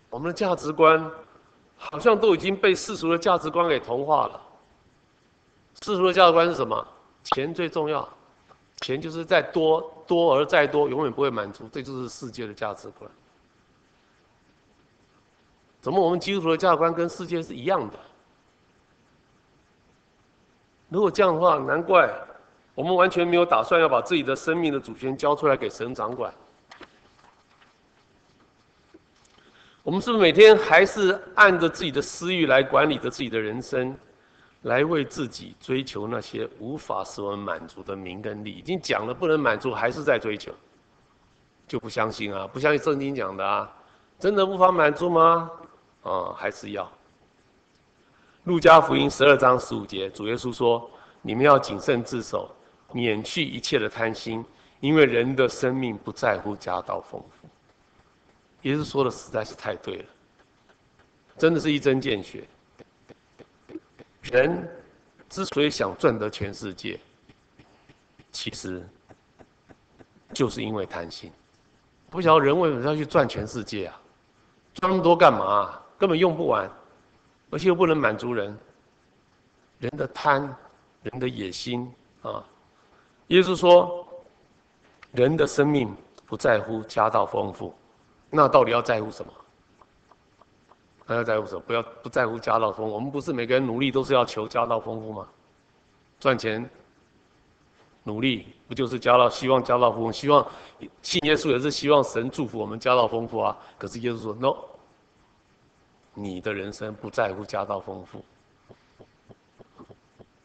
[0.09, 1.11] 我们的价值观
[1.91, 4.41] 好像都已经被世俗的价值观给同化了。
[5.81, 6.87] 世俗的价值观是什么？
[7.23, 8.07] 钱最重要。
[8.77, 13.09] 钱就是再多，多而再多，永远不会满足，这就是世界的价值观。
[15.79, 17.99] 怎么我们基督徒的价值观跟世界是一样的？
[20.89, 22.13] 如果这样的话，难怪
[22.75, 26.33] 我们完全没有打算要把自己的生命的主权交出来给神掌管。
[29.83, 33.95] 我们是不是每天还是按着自己的私欲来管理着自己的人生？
[34.61, 40.53] 来为自己追求那些无法使我们满足的名跟利，已经讲了不能满足，还是在追求，
[41.67, 42.47] 就不相信啊？
[42.47, 43.69] 不相信圣经讲的啊？
[44.17, 45.51] 真的无法满足吗？
[46.03, 46.89] 啊，还是要。
[48.45, 50.89] 路加福音十二章十五节，主耶稣说
[51.21, 52.49] ：“你们要谨慎自守，
[52.93, 54.45] 免去一切的贪心，
[54.79, 57.49] 因为人的生命不在乎家道丰富。”
[58.63, 60.05] 耶稣说的实在是太对了，
[61.37, 62.47] 真的是一针见血。
[64.21, 64.69] 人
[65.29, 66.99] 之所以想赚得全世界，
[68.31, 68.87] 其实
[70.33, 71.31] 就是因为贪心。
[72.09, 73.99] 不晓得人为什么要去赚全世界啊？
[74.75, 75.81] 赚那么多干嘛啊？
[75.97, 76.69] 根本用不完，
[77.49, 78.57] 而且又不能满足人。
[79.79, 80.55] 人的贪，
[81.01, 81.91] 人的野心
[82.21, 82.43] 啊！
[83.27, 84.07] 耶稣说，
[85.11, 85.93] 人的生命
[86.25, 87.73] 不在乎家道丰富，
[88.35, 89.31] 那到底要在乎什么？
[91.05, 91.61] 还要在乎什么？
[91.67, 92.89] 不要不在乎家道丰。
[92.89, 95.27] 我们不是每个人努力都是要求家道丰富吗？
[96.19, 96.67] 赚钱、
[98.01, 99.29] 努力，不就是家道？
[99.29, 100.43] 希望家道丰，希望
[101.03, 103.55] 信耶稣也是希望神祝福我们家道丰富啊。
[103.77, 104.55] 可是耶稣说：“No，
[106.15, 108.25] 你的人生不在乎家道丰富。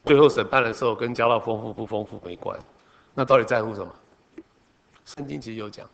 [0.05, 2.59] 最后审判的时候跟家道丰富不丰富没关。
[3.15, 3.91] 那到底在乎什么？
[5.07, 5.89] 圣经其实有讲。”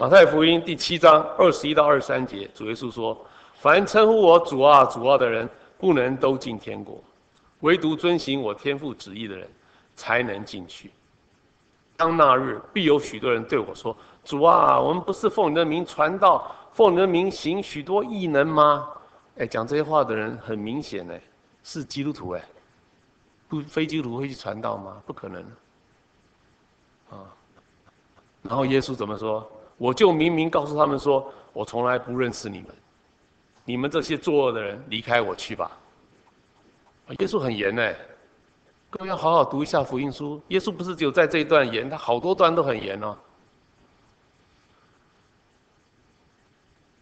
[0.00, 3.14] 马太福音第七章二十一到二十三节，主耶稣说
[3.60, 5.46] ：“凡称呼我主啊、主啊的人，
[5.76, 6.98] 不能都进天国，
[7.60, 9.46] 唯独遵行我天父旨意的人，
[9.94, 10.90] 才能进去。
[11.98, 13.94] 当那日，必有许多人对我说：
[14.24, 18.88] 主啊，我们不是奉你的名传道，奉你的名行许多异能吗？
[19.36, 21.20] 哎，讲这些话的人很明显哎，
[21.62, 22.42] 是基督徒哎，
[23.50, 24.96] 不非基督徒会去传道吗？
[25.04, 25.42] 不可能。
[27.10, 27.28] 啊。
[28.40, 29.46] 然后耶稣怎么说？
[29.80, 32.68] 我就明明告诉他们说，我从来不认识你们，
[33.64, 35.70] 你们这些作恶的人，离开我去吧。
[37.18, 37.94] 耶稣很严呢，
[38.90, 40.38] 各位要好好读一下福音书。
[40.48, 43.16] 耶稣不是只有在这一段严，他好多段都很严哦。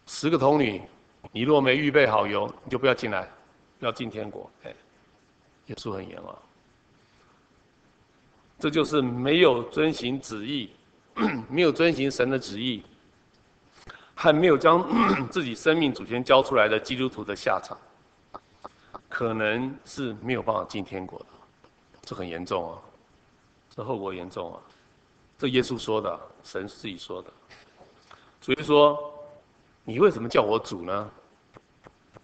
[0.07, 0.81] 十个童女，
[1.33, 3.29] 你若没预备好油，你就不要进来，
[3.81, 4.49] 不要进天国。
[4.63, 4.73] 哎，
[5.67, 6.31] 耶稣很严啊。
[8.61, 10.71] 这就是没有遵行旨意，
[11.51, 12.83] 没有遵行神的旨意，
[14.15, 14.87] 还没有将
[15.31, 17.77] 自己生命主权交出来的基督徒的下场，
[19.09, 21.27] 可能是没有办法进天国的。
[22.03, 22.79] 这很严重啊，
[23.71, 24.61] 这后果严重啊。
[25.37, 27.33] 这耶稣说的，神自己说的。
[28.41, 29.15] 所以说。
[29.85, 31.11] 你为什么叫我主呢？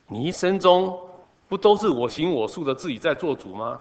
[0.06, 1.00] 你一生中
[1.48, 3.80] 不都是我行我素的自己在做主吗？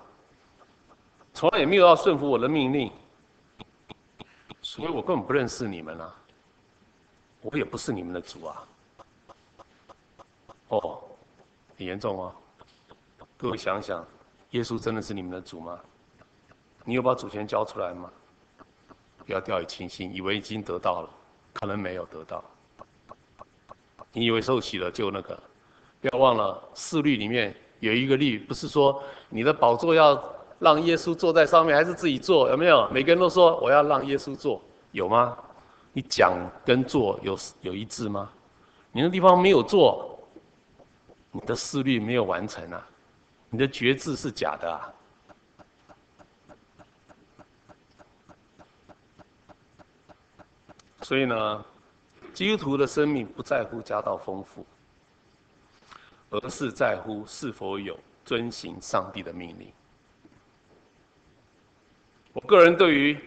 [1.33, 2.89] 从来也没有要顺服我的命令，
[4.75, 6.11] 所以我根本不认识你们啊！
[7.41, 8.67] 我也不是你们的主啊！
[10.69, 10.99] 哦，
[11.77, 12.33] 很严重哦！
[13.37, 14.03] 各位想想，
[14.49, 15.79] 耶稣真的是你们的主吗？
[16.85, 18.11] 你有把主权交出来吗？
[19.23, 21.09] 不要掉以轻心，以为已经得到了，
[21.53, 22.43] 可能没有得到。
[24.11, 25.39] 你以为受洗了就那个？
[26.01, 30.15] 不要忘了四律里面有一个律，不是说你的宝座要
[30.63, 32.49] 让耶稣坐在上面，还是自己坐？
[32.49, 32.89] 有没有？
[32.89, 34.61] 每个人都说我要让耶稣坐，
[34.91, 35.37] 有吗？
[35.91, 36.33] 你讲
[36.65, 38.31] 跟做有有一致吗？
[38.93, 40.17] 你那地方没有做，
[41.31, 42.87] 你的四律没有完成啊，
[43.49, 44.87] 你的决志是假的啊。
[51.01, 51.65] 所以呢？
[52.33, 54.65] 基督徒的生命不在乎家道丰富，
[56.31, 57.95] 而是在乎是否有
[58.25, 59.71] 遵行上帝的命令。
[62.33, 63.17] 我个人对于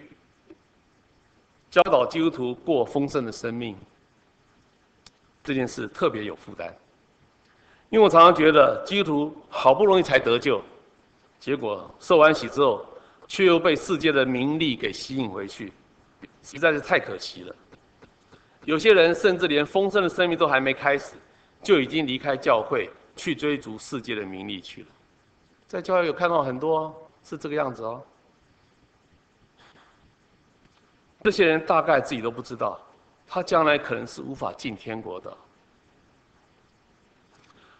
[1.71, 3.77] 教导基督徒过丰盛的生命
[5.45, 6.73] 这件事特别有负担，
[7.89, 10.61] 因为我常常觉得基督徒好不容易才得救，
[11.39, 12.85] 结果受完洗之后，
[13.29, 15.73] 却又被世界的名利给吸引回去，
[16.43, 17.55] 实在是太可惜了。
[18.65, 21.15] 有些人甚至连丰盛的生命都还没开始，
[21.63, 24.89] 就已经离开教会去追逐世界的名利去了。
[25.69, 26.93] 在教会有看到很多
[27.23, 28.03] 是这个样子哦。
[31.27, 32.81] 这些人大概自己都不知道，
[33.27, 35.37] 他将来可能是无法进天国的。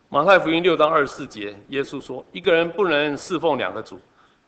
[0.09, 4.01] 马太福音六章二十四节，耶稣说：“一个人不能侍奉两个主，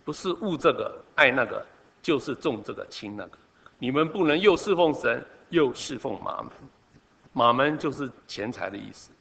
[0.05, 1.65] 不是恶这个爱那个，
[2.03, 3.39] 就是重这个轻那个。
[3.79, 6.51] 你们不能又侍奉神。”又侍奉马门，
[7.33, 9.13] 马门就是钱财的意思。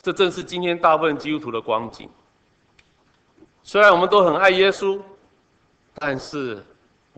[0.00, 2.08] 这正是今天大部分基督徒的光景。
[3.62, 4.98] 虽然我们都很爱耶稣，
[5.96, 6.64] 但是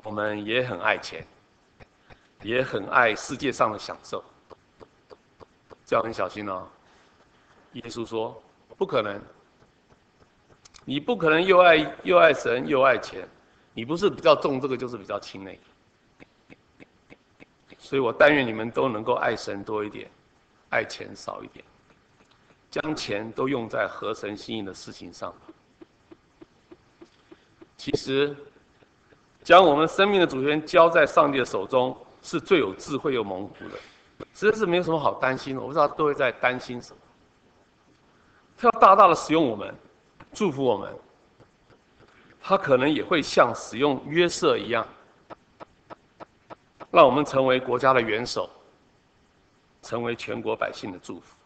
[0.05, 1.27] 我们也很爱钱，
[2.43, 4.23] 也很爱世界上的享受。
[5.87, 6.69] 这样很小心哦。
[7.73, 8.41] 耶稣说
[8.77, 9.21] ：“不可能，
[10.85, 13.27] 你不可能又爱又爱神又爱钱，
[13.73, 15.61] 你不是比较重这个，就是比较轻那个。”
[17.81, 20.11] 所以我但愿你们都能够爱神多一点，
[20.69, 21.65] 爱钱少一点，
[22.71, 25.35] 将钱都用在合神心意的事情上。
[27.77, 28.35] 其实，
[29.45, 35.61] 将我们生命的主权交在上帝的手中，是最有智慧又蒙福的，实在是没有什么好担心的。
[35.61, 36.97] 我不知道各位在担心什么。
[38.57, 39.75] 他要大大的使用我们，
[40.33, 40.91] 祝福我们。
[42.41, 44.87] 他可能也会像使用约瑟一样。
[46.91, 48.49] 让我们成为国家的元首，
[49.83, 51.37] 成为全国百姓的祝福，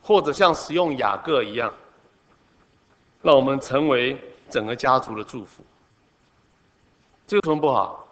[0.00, 1.72] 或者像使用雅各一样，
[3.20, 5.62] 让我们成为整个家族的祝福。
[7.26, 8.06] 这有什么不好？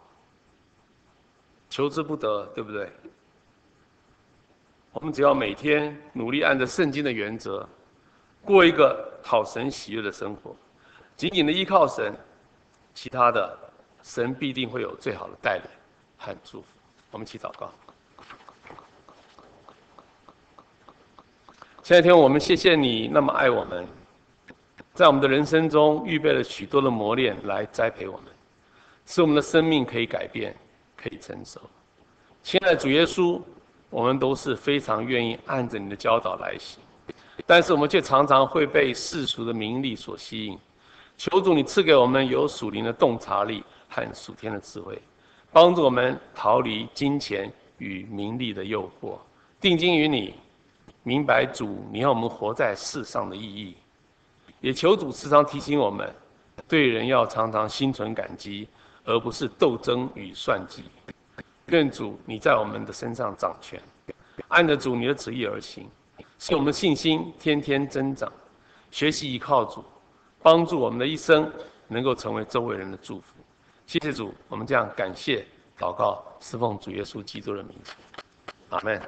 [1.68, 2.90] 求之不得，对不对？
[4.92, 7.66] 我们只要每天努力按照圣经的原则，
[8.44, 10.54] 过一个讨神喜悦的生活，
[11.16, 12.14] 紧紧的依靠神，
[12.94, 13.58] 其他的
[14.02, 15.64] 神必定会有最好的带领。
[16.18, 16.66] 很祝福，
[17.10, 17.70] 我们一起祷告。
[21.82, 23.86] 现在天，我们谢谢你那么爱我们，
[24.94, 28.31] 在我们的人生中预备了许多的磨练来栽培我们，
[29.06, 30.54] 使我们的生命可以改变，
[30.96, 31.60] 可以成熟。
[32.42, 33.40] 亲爱的主耶稣，
[33.90, 36.80] 我们都是非常愿意按着你的教导来行，
[37.46, 40.58] 但是我们却常常会被世俗的名利所吸引。
[41.16, 45.00] 求主你赐给我们有属灵的洞察力和属天的智慧。
[45.52, 49.18] 帮助我们逃离金钱与名利的诱惑，
[49.60, 50.34] 定睛于你，
[51.02, 53.76] 明白主你要我们活在世上的意义。
[54.62, 56.10] 也求主时常提醒我们，
[56.66, 58.66] 对人要常常心存感激，
[59.04, 60.84] 而不是斗争与算计。
[61.66, 63.80] 愿主你在我们的身上掌权，
[64.48, 65.88] 按着主你的旨意而行，
[66.38, 68.30] 使我们的信心天天增长，
[68.90, 69.84] 学习依靠主，
[70.42, 71.50] 帮助我们的一生
[71.88, 73.26] 能够成为周围人的祝福。
[73.86, 75.46] 谢谢主，我们这样感谢
[75.78, 77.92] 祷告，侍奉主耶稣基督的名字，
[78.70, 79.00] 阿门。